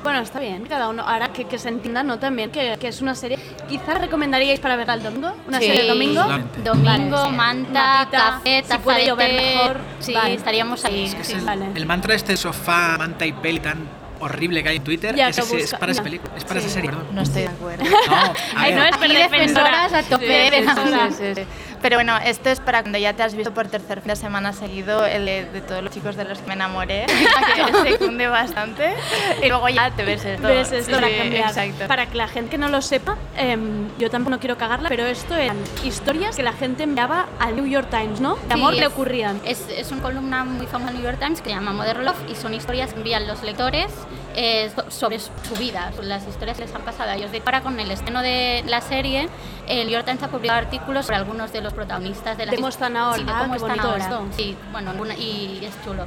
[0.04, 1.04] bueno, está bien, cada uno.
[1.04, 2.20] Ahora que, que se entienda, ¿no?
[2.20, 3.38] También que, que es una serie.
[3.68, 5.34] Quizás recomendaríais para verla el domingo.
[5.48, 5.66] Una Sí.
[5.68, 6.22] serie de domingo.
[6.22, 6.62] Totalmente.
[6.62, 7.36] Domingo, Vale, sí.
[7.36, 9.78] manta, Mapita, café, si taza puede de llover mejor.
[10.00, 10.34] Sí, Vale.
[10.36, 11.06] estaríamos ahí.
[11.06, 11.34] Es que es sí.
[11.34, 11.66] el, vale.
[11.76, 15.38] el mantra este sofá, manta y peli tan horrible que hay en Twitter Ya, es,
[15.38, 16.06] ese- es para esa no.
[16.06, 16.66] película, es para Sí.
[16.68, 17.08] esa serie, perdón.
[17.14, 17.84] No estoy de acuerdo.
[17.84, 21.48] No, a Ay, ver, no es defensoras a tope de Sí, sí, sí.
[21.86, 24.54] Pero bueno, esto es para cuando ya te has visto por tercer fin de semana
[24.54, 27.06] seguido el de, de todos los chicos de los que me enamoré,
[27.56, 28.96] que secunde bastante,
[29.44, 30.48] y luego ya te ves esto.
[30.48, 31.48] Ves esto Sí, para cambiar.
[31.50, 31.88] Exacto.
[31.88, 35.06] Para que la gente que no lo sepa, em, yo tampoco no quiero cagarla, pero
[35.06, 38.34] esto eran historias que la gente enviaba al New York Times, ¿no?
[38.34, 39.40] De Sí, amor le es- ocurrían.
[39.46, 42.18] Es, es una columna muy famosa en New York Times que se llama Modern Love
[42.32, 43.92] y son historias que envían los lectores
[44.36, 47.32] eh, so- sobre su vida, las historias que les han pasado a ellos.
[47.32, 49.30] De ahora con el estreno de la serie,
[49.68, 52.70] el York Times ha publicado artículos sobre algunos de los protagonistas de la ¿De cómo
[52.70, 53.18] están ahora?
[53.18, 54.20] Sí, de cómo están ahora.
[54.36, 56.06] Sí, bueno, y es chulo.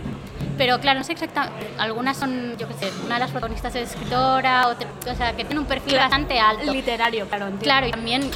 [0.56, 3.90] Pero claro, no sé exactamente, algunas son, yo qué sé, una de las protagonistas es
[3.92, 6.72] escritora, otra, o sea, que tiene un perfil Claro, bastante alto.
[6.72, 7.62] literario, claro, entiendo.
[7.64, 8.28] Claro, y también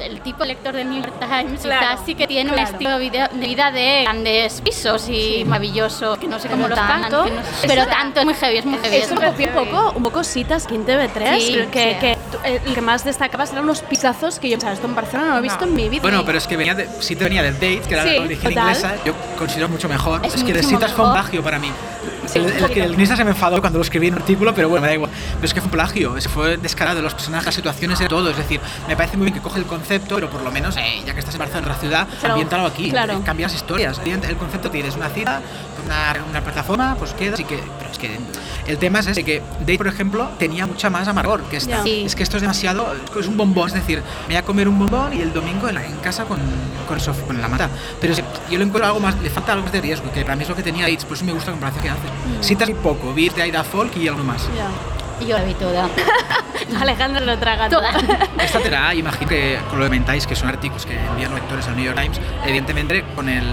[0.00, 2.70] el tipo de lector del New York Times Claro, quizás sí que tiene un claro.
[2.72, 7.24] estilo de vida, de grandes pisos y maravilloso, que no sé cómo Pero los tanto-
[7.26, 8.96] no sé- pero Eso- tanto, es muy heavy, es muy heavy.
[8.96, 11.98] Eso es muy hacía un poco, un poco citas en TV3, Sí, que, sí.
[12.00, 14.74] que tú- eh, el que más destacaba eran unos pisazos que yo, ¿sabes?
[14.78, 16.02] Esto en Barcelona no lo he visto en mi vida.
[16.02, 18.22] Bueno, pero es que venía de, sí te venía de Date, que era Sí, la
[18.22, 18.68] origen total.
[18.68, 20.24] inglesa, yo considero mucho mejor.
[20.24, 21.70] Es Es, que de citas fue un plagio para mí.
[22.26, 24.54] Sí, el, un el, el guionista se me enfadó cuando lo escribí en un artículo,
[24.54, 25.10] pero bueno, me da igual.
[25.34, 28.06] Pero es que fue un plagio, es que fue descarado, los personajes, las situaciones, de
[28.08, 28.30] todo.
[28.30, 31.02] Es decir, me parece muy bien que coge el concepto, pero por lo menos, eh,
[31.04, 32.90] ya que estás en Barcelona, en otra ciudad, Claro, ambiéntalo aquí.
[32.90, 33.14] claro.
[33.14, 34.00] eh, Cambias historias.
[34.04, 35.40] El concepto tienes una cita,
[35.84, 37.34] una, una plataforma, pues queda.
[37.34, 38.18] Así que, pero es que
[38.66, 41.82] el tema es ese, que Date, por ejemplo, tenía mucha más amargor que esta.
[41.82, 42.02] Sí.
[42.06, 44.78] Es que esto es demasiado, es un bombón, es decir, me voy a comer un
[44.78, 46.38] bombón y el domingo en, la- en casa con,
[46.86, 47.68] con, Sof- con la mata.
[48.00, 50.36] Pero si- yo lo encuentro algo más, le falta algo más de riesgo, que para
[50.36, 52.46] mí es lo que tenía Dates, por eso me gusta la comparación que hace.
[52.46, 54.42] Citas y poco, Beat de Aida Folk y algo más.
[55.20, 55.88] Y yo la vi toda.
[56.80, 57.90] Alejandro lo traga Toda.
[58.38, 61.84] Esta será, imagino que con lo comentáis, que son artículos que envían lectores al New
[61.84, 63.44] York Times, evidentemente con el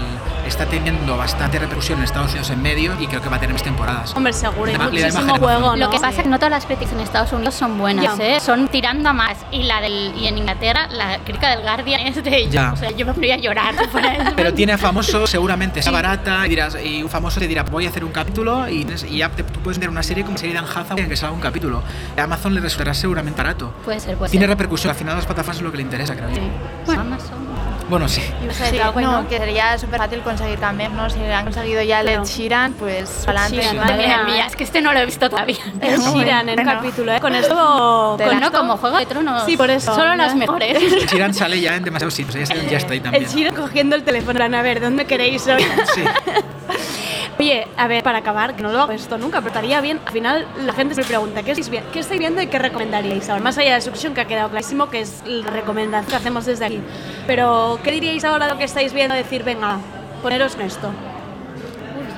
[0.48, 3.52] está teniendo bastante repercusión en Estados Unidos en medio y creo que va a tener
[3.52, 4.14] más temporadas.
[4.16, 5.76] Hombre, seguro, y Le da- le da muchísimo imagen juego, ¿no?
[5.76, 8.36] Lo que pasa es que no todas las críticas en Estados Unidos son buenas, Ya.
[8.36, 8.40] ¿eh?
[8.40, 9.36] Son tirando a más.
[9.50, 12.50] Y la del y en Inglaterra, la crítica del Guardian es de ella.
[12.50, 12.72] Ya.
[12.72, 14.32] O sea, yo me podría llorar si fuera eso.
[14.36, 17.86] Pero tiene a famosos, seguramente sea barata, y dirás, y un famoso te dirá, voy
[17.86, 20.52] a hacer un capítulo y, y ya te- tú puedes ver una serie como serie
[20.54, 21.82] de Anne Hathaway en que salga un capítulo.
[22.18, 23.72] A Amazon le resultará seguramente barato.
[23.84, 24.50] Puede ser, puede Tiene ser.
[24.50, 26.40] repercusión, al final a las plataformas es lo que le interesa, creo yo.
[26.86, 27.57] Bueno, Amazon.
[27.88, 28.20] Bueno, sí.
[28.20, 31.08] Sí, no, que sería súper fácil conseguir también, ¿no?
[31.08, 33.66] Si han conseguido ya el Sheeran, pues para adelante.
[33.68, 35.56] Sheeran, madre mía, es que este no lo he visto todavía.
[35.80, 37.20] Ed Sheeran en un capítulo, ¿eh?
[37.20, 38.16] Con esto...
[38.22, 39.44] Con no como Juego de Tronos.
[39.46, 39.94] Sí, por eso.
[39.94, 40.78] Solo las mejores.
[41.06, 43.24] Chiran sale ya en demasiados sitios, ya, está- ahí también.
[43.24, 45.62] El Sheeran cogiendo el teléfono, a ver, ¿dónde queréis hoy?
[45.94, 46.02] Sí.
[47.40, 50.12] Oye, a ver, para acabar, que no lo hago esto nunca, pero estaría bien, al
[50.12, 53.40] final la gente se pregunta, ¿qué estáis, qué estáis viendo y qué recomendaríais ahora?
[53.40, 56.64] Más allá de Succession, que ha quedado clarísimo, que es la recomendación que hacemos desde
[56.64, 56.80] aquí.
[57.28, 59.14] Pero, ¿qué diríais ahora de lo que estáis viendo?
[59.14, 59.78] Decir, venga,
[60.20, 60.90] poneros en esto.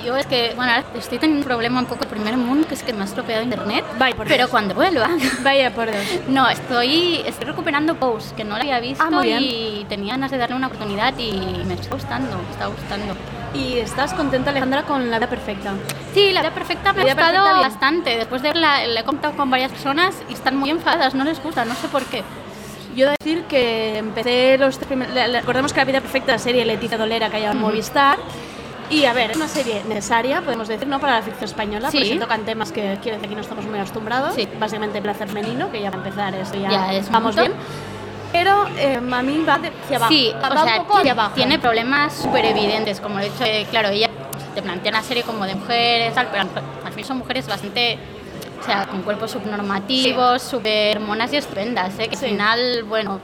[0.05, 2.82] Yo es que, bueno, estoy teniendo un problema un poco de primer mundo, que es
[2.82, 3.84] que me ha estropeado internet.
[3.98, 5.09] Vaya por pero cuando vuelva.
[5.42, 6.05] Vaya por Dios.
[6.28, 10.38] No, estoy, estoy recuperando Pose, que no la había visto Ah, y tenía ganas de
[10.38, 11.32] darle una oportunidad y
[11.66, 13.14] me está gustando, me está gustando.
[13.55, 15.72] ¿Y estás contenta, Alejandra, con La Vida Perfecta?
[16.14, 18.16] Sí, la vida perfecta me ha La gustado bastante.
[18.16, 21.42] Después de verla, la he contado con varias personas y están muy enfadadas, no les
[21.42, 22.22] gusta, no sé por qué.
[22.96, 26.01] Yo he de decir que empecé los tres primer- la- la- Recordemos que La Vida
[26.01, 28.18] Perfecta, la serie Leticia Dolera que hay en Movistar.
[28.91, 30.99] Y a ver, es una serie necesaria, podemos decir, ¿no?
[30.99, 31.99] Para la ficción española, Sí.
[31.99, 34.34] porque se tocan temas que aquí no estamos muy acostumbrados.
[34.34, 34.49] Sí.
[34.59, 37.53] Básicamente placer femenino, que ya para empezar eso ya, Ya es vamos bien.
[38.32, 40.12] Pero eh, a mí va de hacia abajo.
[40.12, 41.34] Sí, va o sea, un poco hacia abajo.
[41.34, 44.09] tiene problemas súper evidentes, como el hecho de, claro, ella
[44.55, 46.45] te plantea una serie como de mujeres, tal, pero
[46.84, 47.99] al fin son mujeres bastante,
[48.61, 52.09] o sea, con cuerpos subnormativos, súper monas y estupendas, ¿eh?
[52.09, 52.24] que Sí.
[52.26, 53.20] al final, bueno,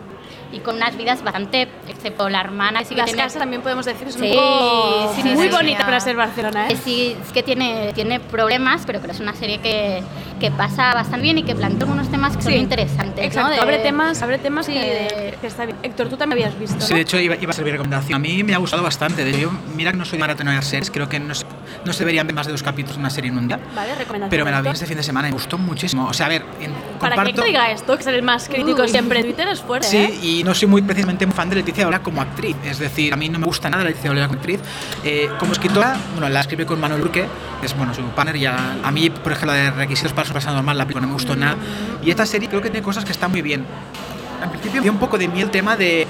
[0.57, 3.23] y con unas vidas bastante, excepto la hermana, que sí que Las tiene...
[3.23, 5.85] casas también podemos decir, es Sí, un poco sí, sí, muy sí, bonita sí.
[5.85, 6.77] para ser Barcelona, ¿eh?
[6.83, 10.03] sí, es que tiene, tiene problemas, pero que es una serie que,
[10.41, 13.25] que pasa bastante bien y que plantea algunos temas que son interesantes.
[13.25, 13.55] Exacto, ¿no?
[13.55, 15.77] De- abre temas, abre temas Sí, que, de- que está bien.
[15.83, 16.97] Héctor, tú también habías visto, Sí, ¿no?
[16.97, 18.17] de hecho iba, iba a servir recomendación.
[18.17, 19.25] A mí me ha gustado bastante.
[19.25, 21.45] De hecho, yo, mira que no soy maratón de series, creo que no, se-
[21.85, 23.59] no se deberían ver más de dos capítulos de una serie en un día.
[23.75, 24.31] Vale, recomendación.
[24.31, 26.07] Pero me la vi este fin de semana y me gustó muchísimo.
[26.07, 27.43] O sea, a ver, en- Para que comparto...
[27.43, 28.89] te diga esto, que ser el más crítico Uy.
[28.89, 30.19] siempre en Twitter es fuerte, Sí, ¿eh?
[30.23, 32.57] y no soy muy precisamente un fan de Leticia Dolera como actriz.
[32.65, 34.61] Es decir, a mí no me gusta nada Leticia Dolera como actriz.
[35.05, 37.27] Eh, como escritora, bueno, la escribe con Manuel Urque,
[37.61, 38.37] que es bueno, su partner.
[38.37, 41.03] Y a, a mí, por ejemplo, la de Requisitos para su pasado normal, la película
[41.03, 41.57] no me gustó nada.
[42.03, 43.65] Y esta serie creo que tiene cosas que están muy bien.
[44.43, 46.07] Al principio me dio un poco de mí el tema de.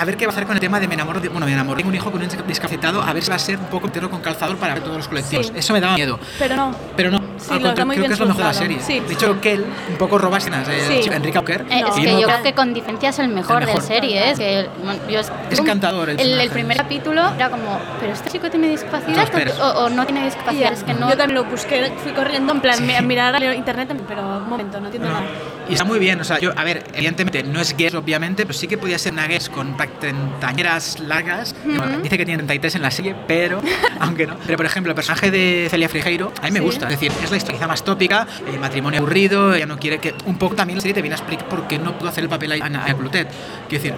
[0.00, 1.52] A ver qué va a hacer con el tema de me enamoro de, bueno, me
[1.52, 3.86] enamoré tengo un hijo con un discapacitado, a ver si va a ser un poco
[3.86, 5.48] entero con calzador para ver todos los colectivos.
[5.48, 5.52] Sí.
[5.56, 6.18] Eso me daba miedo.
[6.38, 6.74] Pero no.
[6.96, 8.78] Pero no, Sí, al lo está contrario, creo que es lo mejor de la serie.
[8.80, 9.00] Sí.
[9.00, 10.66] De hecho, Kel un poco roba escenas.
[10.68, 11.66] eh, Enrique Auker.
[11.70, 13.82] Eh, es que yo creo que con diferencia es el mejor, El mejor.
[13.82, 14.34] de serie, ¿eh?
[14.36, 18.30] que, bueno, yo es, Es encantador el el, el primer capítulo era como, ¿pero este
[18.30, 20.68] chico tiene discapacidad No o, o no tiene discapacidad?
[20.70, 21.10] Ya, Es que no.
[21.10, 24.80] Yo también lo busqué, fui corriendo en plan a mirar a internet, pero un momento,
[24.80, 25.26] no entiendo No, nada.
[25.70, 28.58] Y está muy bien, o sea, yo, a ver, evidentemente no es guess, obviamente, pero
[28.58, 31.54] sí que podía ser una guess con treintañeras largas.
[31.64, 33.62] Bueno, Dice que tiene 33 en la serie, pero,
[34.00, 34.36] aunque no.
[34.44, 36.64] Pero, por ejemplo, el personaje de Celia Frigeiro, a mí me Sí.
[36.64, 36.86] gusta.
[36.86, 40.14] Es decir, es la historia quizá más tópica, el matrimonio aburrido, ella no quiere que.
[40.26, 42.30] Un poco también la serie te viene a explicar por qué no pudo hacer el
[42.30, 43.28] papel a Ana a Clotet.
[43.68, 43.94] Quiero decir,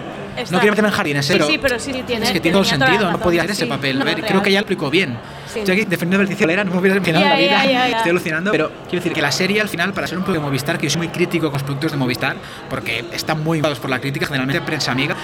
[0.51, 1.47] no quiero meterme en jardines, Sí, pero.
[1.47, 4.01] sí, pero sí, sí, tiene- es que tiene todo sentido, no podía hacer ese papel.
[4.01, 5.17] A ver, creo que ella lo explicó bien.
[5.55, 7.87] Estoy aquí defendiendo a Leticia Lera, no me hubiera mencionado en la vida.
[7.97, 8.51] Estoy alucinando.
[8.51, 10.87] Pero quiero decir que la serie al final, para ser un poco de Movistar, que
[10.87, 12.35] yo soy muy crítico con los productos de Movistar,
[12.69, 15.15] porque están muy dados por la crítica, generalmente prensa amiga.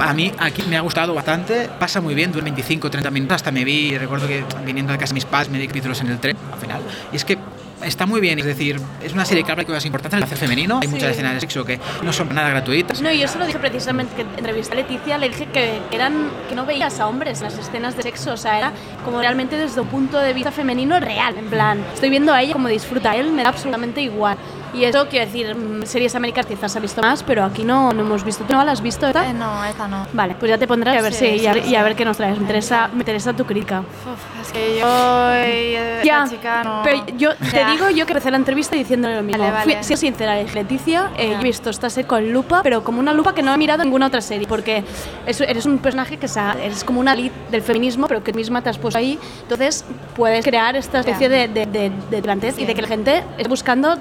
[0.00, 3.36] A mí aquí me ha gustado bastante, pasa muy bien, dura 25 30 minutos.
[3.36, 6.08] Hasta me vi, recuerdo que viniendo de casa de mis padres me di capítulos en
[6.08, 6.82] el tren al final.
[7.12, 7.38] Y es que
[7.84, 10.28] está muy bien, es decir, es una serie que habla de cosas importantes en el
[10.28, 10.78] placer femenino.
[10.82, 10.94] Hay Sí.
[10.94, 13.00] muchas escenas de sexo que no son nada gratuitas.
[13.00, 16.54] No, yo se lo dije precisamente que entrevisté a Leticia, le dije que eran que
[16.54, 18.72] no veías a hombres en las escenas de sexo, o sea, era
[19.04, 22.52] como realmente desde un punto de vista femenino real, en plan, estoy viendo a ella
[22.52, 24.36] como disfruta, a él me da absolutamente igual.
[24.74, 28.00] Y eso quiero decir, mm, series americanas quizás ha visto más, pero aquí no, no
[28.02, 28.44] hemos visto.
[28.44, 29.28] ¿Tú no la has visto esta?
[29.28, 30.06] Eh, no, esta no.
[30.12, 31.84] Vale, pues ya te pondré a ver Sí, si y, a, sí, y a sí.
[31.84, 32.36] ver qué nos traes.
[32.36, 33.80] Me interesa, me interesa tu crítica.
[33.80, 34.86] Uf, es que yo,
[35.34, 36.80] eh, Ya, esta chica no...
[36.84, 39.42] pero yo te digo yo que empecé la entrevista diciéndole lo mismo.
[39.42, 39.64] Vale, vale.
[39.64, 43.34] Fui, siendo sincera, Leticia, eh, he visto esta serie con lupa, pero como una lupa
[43.34, 44.84] que no he mirado en ninguna otra serie, porque
[45.26, 46.26] es- eres un personaje que
[46.62, 50.44] eres como una lead del feminismo, pero que misma te has puesto ahí, entonces puedes
[50.44, 51.36] crear esta especie Ya.
[51.36, 53.98] de, de, de, de plantez y de que la gente esté buscando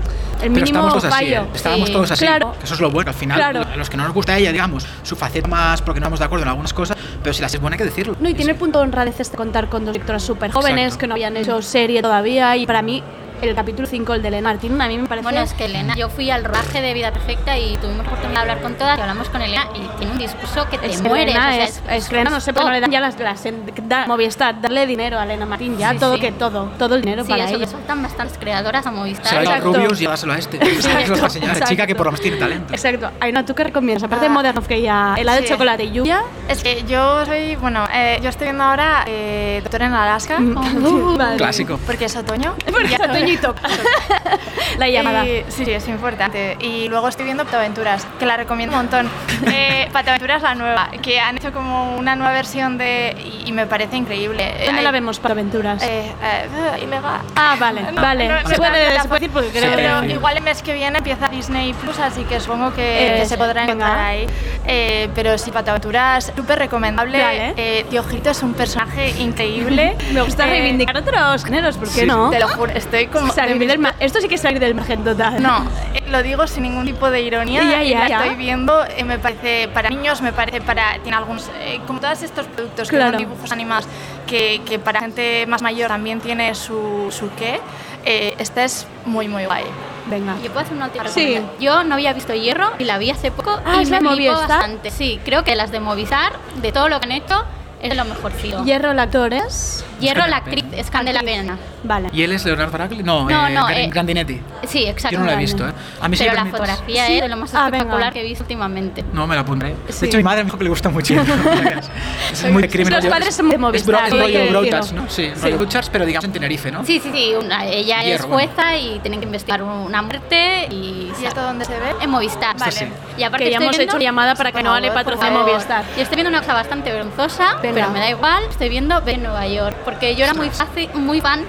[0.00, 1.40] el, Pero mínimo estábamos todos así, fallo.
[1.42, 1.46] ¿eh?
[1.54, 1.92] estábamos Sí.
[1.94, 2.24] todos así.
[2.26, 2.52] Claro.
[2.58, 3.10] Que eso es lo bueno.
[3.10, 3.60] Al final, Claro.
[3.72, 6.24] a los que no nos gusta ella, digamos, su faceta más porque no estamos de
[6.24, 8.16] acuerdo en algunas cosas, pero si las es buena hay que decirlo.
[8.20, 10.98] No, y tiene el punto de honradez este contar con dos directoras súper jóvenes Exacto.
[11.00, 13.02] que no habían hecho serie todavía y para mí
[13.42, 15.22] el capítulo 5, el de Elena Martín, a mí me parece...
[15.24, 18.40] Bueno, es que Elena, yo fui al rodaje de Vida Perfecta y tuvimos oportunidad de
[18.40, 21.34] hablar con todas y hablamos con Elena y tiene un discurso que te Es mueres.
[21.34, 23.00] Elena o sea, es, es que Elena no sé por qué no le dan ya
[23.00, 23.42] las, las
[23.84, 26.20] da, Movistar, darle dinero a Elena Martín, ya Sí, todo sí.
[26.20, 27.64] que todo, todo el dinero Sí, para eso ella.
[27.64, 29.26] que soltan bastantes creadoras a Movistar.
[29.26, 29.72] Se Exacto.
[29.72, 30.58] Rubius y dáselo a este.
[30.82, 31.64] Señora Exacto.
[31.66, 32.72] chica que por lo menos tiene talento.
[32.74, 33.10] Exacto.
[33.20, 34.02] Aina, ¿tú qué recomiendas?
[34.02, 35.52] Aparte de Modern of que ya helado de Sí.
[35.52, 36.22] chocolate y lluvia.
[36.48, 40.38] Es que yo soy, bueno, eh, yo estoy viendo ahora eh, Doctor en Alaska.
[40.80, 41.36] Uh, madre.
[41.36, 41.78] Clásico.
[41.86, 42.54] Porque es otoño.
[42.70, 43.00] Porque es
[44.78, 45.24] La llamada.
[45.26, 46.56] Y- sí, sí, es importante.
[46.60, 49.10] Y luego estoy viendo Pataventuras, que la recomiendo un montón.
[49.52, 53.16] Eh, Pataventuras la nueva, que han hecho como una nueva versión de...
[53.18, 54.44] y, y me parece increíble.
[54.66, 55.82] ¿Dónde Hay- la vemos para aventuras?
[55.82, 57.20] Eh, eh, ilegal.
[57.36, 58.28] ah, vale, No, vale.
[58.28, 60.12] no, se, puede, se puede decir porque creo pero que...
[60.12, 63.38] igual el mes que viene empieza Disney Plus, así que supongo que, Eh, que se
[63.38, 64.26] podrá encontrar ahí.
[64.66, 67.20] Eh, pero sí, Pataventuras, súper recomendable.
[67.20, 67.54] Vale.
[67.56, 69.96] Eh, Tío Ojito es un personaje increíble.
[70.12, 72.28] Me gusta Eh, reivindicar otros géneros, ¿por qué sí, no?
[72.30, 73.32] Te lo juro, estoy como...
[73.40, 75.42] Salir de del Esto sí que es salir del margen total.
[75.42, 75.64] no,
[75.94, 77.62] eh, lo digo sin ningún tipo de ironía.
[77.62, 78.20] Ya, y ya, la ya.
[78.22, 80.98] estoy viendo, eh, me parece para niños, me parece para.
[81.02, 81.50] Tiene algunos.
[81.60, 83.12] eh, como todos estos productos que Claro.
[83.18, 83.86] son dibujos animados,
[84.26, 87.60] que, que para gente más mayor también tiene su, su qué.
[88.04, 89.64] eh, este es muy, muy guay.
[90.06, 90.34] Venga.
[90.42, 91.38] Yo puedo hacer una última Sí.
[91.60, 94.48] Yo no había visto Hierro y la vi hace poco Ah, y ¿es me Movistar?
[94.48, 94.90] bastante.
[94.90, 97.44] Sí, creo que las de Movistar, de todo lo que han hecho,
[97.82, 98.64] es de lo mejorcito.
[98.64, 99.84] Hierro, la actor es...
[100.00, 101.58] Hierro, la actriz es Candela Pena.
[101.82, 102.08] Vale.
[102.12, 103.02] ¿Y él es Leonardo Baracli?
[103.02, 104.40] No, No, eh, no, Gran- eh, Grandinetti.
[104.66, 105.14] Sí, exacto.
[105.14, 105.72] Yo no la he visto, ¿eh?
[106.00, 107.14] A mí Pero la me- fotografía Sí.
[107.16, 108.10] es de lo más Ah, espectacular venga.
[108.12, 109.04] que he visto últimamente.
[109.12, 109.74] No me la pondré.
[109.90, 110.00] Sí.
[110.00, 111.14] De hecho, mi madre me dijo que le gusta mucho.
[112.32, 112.92] es muy de crimen.
[112.94, 114.48] Los padres son de Movistar, es rollo.
[114.50, 115.08] Broadcast, ¿no?
[115.08, 115.40] Sí, Sí.
[115.42, 116.84] rollo Broadcast, pero digamos en Tenerife, ¿no?
[116.84, 117.32] Sí, sí, sí.
[117.38, 118.48] una- ella Hierro, es bueno.
[118.52, 121.12] jueza y tienen que investigar una muerte y...
[121.20, 121.94] ¿Y esto dónde se ve?
[122.00, 122.56] En Movistar.
[122.70, 122.84] Sí.
[123.18, 125.30] Y aparte Que ya estoy hemos viendo- hecho llamada para que no le patrocine.
[125.30, 125.84] Movistar.
[125.96, 127.56] Y estoy viendo una cosa bastante vergonzosa.
[127.72, 128.44] Pero me da igual.
[128.48, 131.44] Estoy viendo en Nueva York, porque yo era muy, fácil, muy fan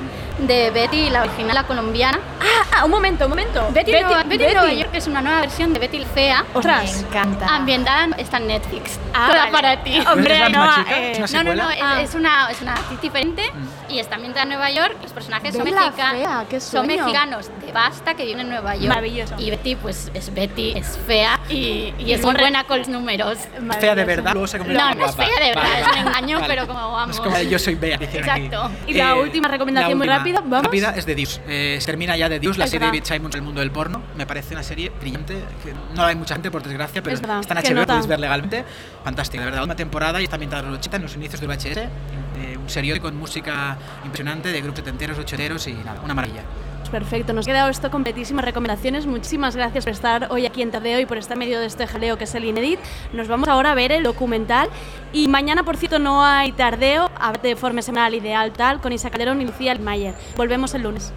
[0.48, 2.20] de Betty, la original, la colombiana.
[2.42, 3.68] Ah, ah, un momento, un momento.
[3.72, 6.44] Betty, Nueva, Betty en Nueva York es una nueva versión de Betty Fea.
[6.54, 6.94] Ostras.
[7.02, 7.46] Me encanta.
[7.56, 9.00] Ambientada en- está en Netflix.
[9.14, 9.52] Ah, Toda vale.
[9.52, 10.00] para ti.
[10.12, 12.02] Hombre, ¿Es no, eh, ¿Es No, no, no, es, Ah.
[12.02, 13.44] es una, es una actriz diferente
[13.90, 14.96] y está ambientada en Nueva York.
[15.02, 18.50] Los personajes son, Betty la mexica- Fea, qué son mexicanos de basta que viven en
[18.50, 18.88] Nueva York.
[18.90, 19.36] Maravilloso.
[19.38, 23.38] Y Betty, pues es Betty, es fea y, y es muy buena con los números.
[23.80, 24.34] Fea de verdad.
[24.34, 25.14] Luego se No, no es guapa.
[25.26, 26.54] fea de verdad, Vale, es un engaño, vale.
[26.54, 27.16] pero como vamos.
[27.16, 27.98] Es como yo soy Bea.
[28.02, 28.72] Exacto.
[28.88, 30.64] Y la última recomendación muy última rápida, ¿vamos?
[30.66, 31.42] Rápida es de Dios.
[31.48, 33.06] Eh, se termina ya de Dios, la Es serie de verdad.
[33.08, 34.02] David Simon el mundo del porno.
[34.18, 35.36] Me parece una serie brillante.
[35.64, 38.20] Que no la hay mucha gente, por desgracia, pero Es está en HBO, podéis ver
[38.20, 38.66] legalmente.
[39.04, 39.64] Fantástica, de verdad.
[39.64, 41.78] Una temporada y está ambientada en los 80, en los inicios del VHS.
[41.78, 46.44] eh, un serio con música impresionante de grupos setenteros, ocheteros y nada, una maravilla.
[46.90, 49.06] Perfecto, nos ha quedado esto completísimas recomendaciones.
[49.06, 51.88] Muchísimas gracias por estar hoy aquí en Tadeo y por estar en medio de este
[51.88, 52.80] jaleo que es el Inedit.
[53.14, 54.70] Nos vamos ahora a ver el documental.
[55.14, 59.10] Y mañana, por cierto, no hay tardeo, a de forma semanal ideal tal, con Isa
[59.10, 60.14] Calderón y Lucía Mayer.
[60.36, 61.14] Volvemos el lunes.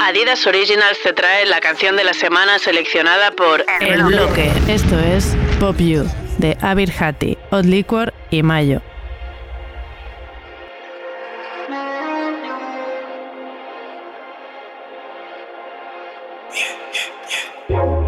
[0.00, 4.50] Adidas Originals te trae la canción de la semana seleccionada por El bloque.
[4.68, 6.04] Esto es Pop You
[6.38, 8.80] de Abir Hati, Odd Liquor y Mayo.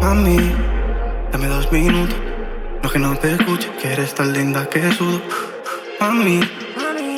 [0.01, 0.37] Mami,
[1.31, 2.15] dame dos minutos.
[2.83, 5.21] No que no te escuche, que eres tan linda que sudo.
[5.99, 6.39] Mami,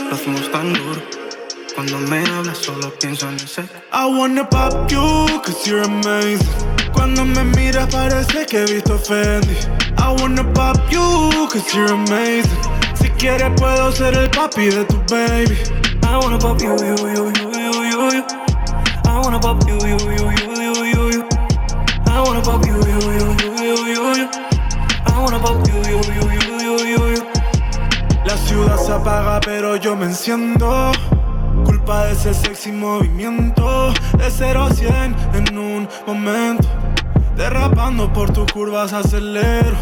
[0.10, 1.19] lo hacemos tan duro.
[1.80, 3.62] Cuando me hablas solo pienso en ese.
[3.94, 5.00] I wanna pop you,
[5.42, 6.46] cause you're amazing.
[6.92, 9.56] Cuando me miras parece que he visto Fendi.
[9.98, 12.52] I wanna pop you, cause you're amazing.
[12.96, 15.56] Si quieres puedo ser el papi de tu baby.
[16.04, 18.24] I wanna pop you, you, you, you, you, you.
[19.06, 21.30] I wanna pop you, you, you, you, you, you.
[22.08, 24.30] I wanna pop you, you, you, you, you, you.
[25.06, 26.28] I wanna pop you, you, you,
[26.60, 27.26] you, you, you.
[28.26, 30.92] La ciudad se apaga pero yo me enciendo
[31.90, 36.68] De ese sexy movimiento De 0 a 100 en un momento.
[37.36, 39.76] Derrapando por tus curvas acelero.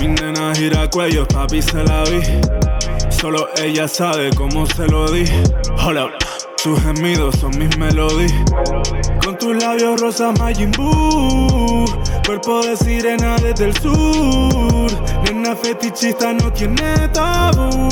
[0.00, 2.20] Mi nena gira cuello, papi se la vi.
[3.10, 5.24] Solo ella sabe cómo se lo di.
[5.86, 6.10] Hola,
[6.64, 8.32] sus gemidos son mis melodías.
[9.22, 10.72] Con tus labios rosa Majin
[12.26, 14.90] Cuerpo de sirena desde el sur.
[15.24, 17.90] Nena fetichista no tiene tabú.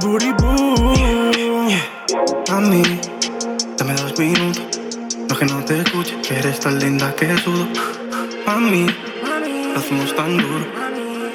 [0.00, 1.68] Booty boo.
[2.50, 2.82] Mami,
[3.76, 4.80] dame dos minutos.
[5.28, 7.68] No que no te escuche, eres tan linda que sudo.
[8.44, 8.86] Mami,
[9.72, 10.87] lo hacemos tan duro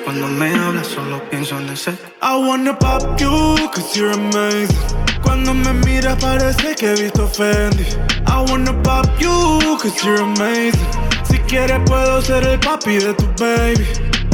[0.04, 1.92] Cuando me hablas solo pienso en ese
[2.22, 4.76] I wanna pop you, cause you're amazing
[5.22, 7.86] Cuando me miras parece que he visto Fendi
[8.28, 10.88] I wanna pop you, cause you're amazing
[11.24, 13.86] Si quieres puedo ser el papi de tu baby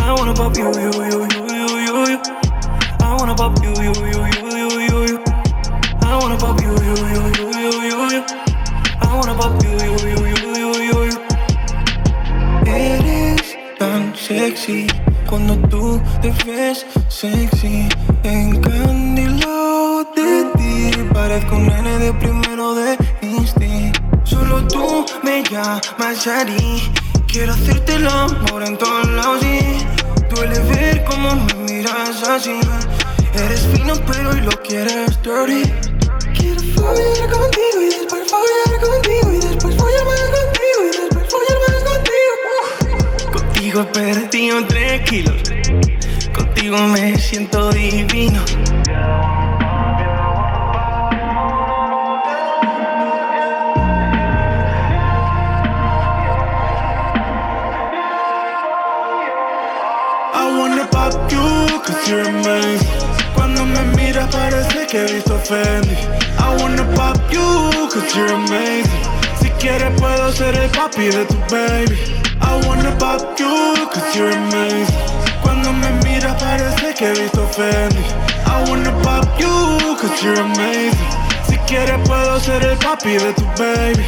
[0.01, 2.19] I wanna pop you, you, you, you, you, you.
[3.01, 5.23] I wanna pop you, you, you, you, you, you, you.
[6.01, 8.23] I wanna pop you, you, you, you, you, you, you.
[9.01, 11.17] I wanna pop you, you, you, you, you, you, you.
[12.65, 14.87] Eres tan sexy
[15.29, 17.87] cuando tú te ves sexy.
[18.23, 23.99] Encandilado de ti, parezco un nene de primero de instinct.
[24.23, 26.91] Solo tú me llamas Shari.
[27.27, 32.59] Quiero hacerte el amor en todos lados y duele ver cómo me miras así.
[33.33, 35.63] Eres fino pero hoy lo quieres dirty.
[36.37, 39.08] Quiero follar contigo y después follar contigo
[43.71, 43.81] contigo.
[43.81, 45.35] He perdido tres kilos.
[46.33, 48.41] Contigo me siento divino.
[60.33, 62.87] I wanna cause you're amazing.
[63.35, 65.95] Cuando me miras parece que he visto Fendi.
[66.37, 68.91] I wanna pop you, cause you're amazing.
[69.41, 72.18] Si quieres puedo ser el papi de tu baby.
[72.49, 74.95] I wanna pop you, cause you're amazing.
[75.43, 78.03] Cuando me miras parece que he visto Fendi.
[78.45, 81.11] I wanna pop you, cause you're amazing.
[81.47, 84.05] Si quieres puedo ser el papi de tu baby.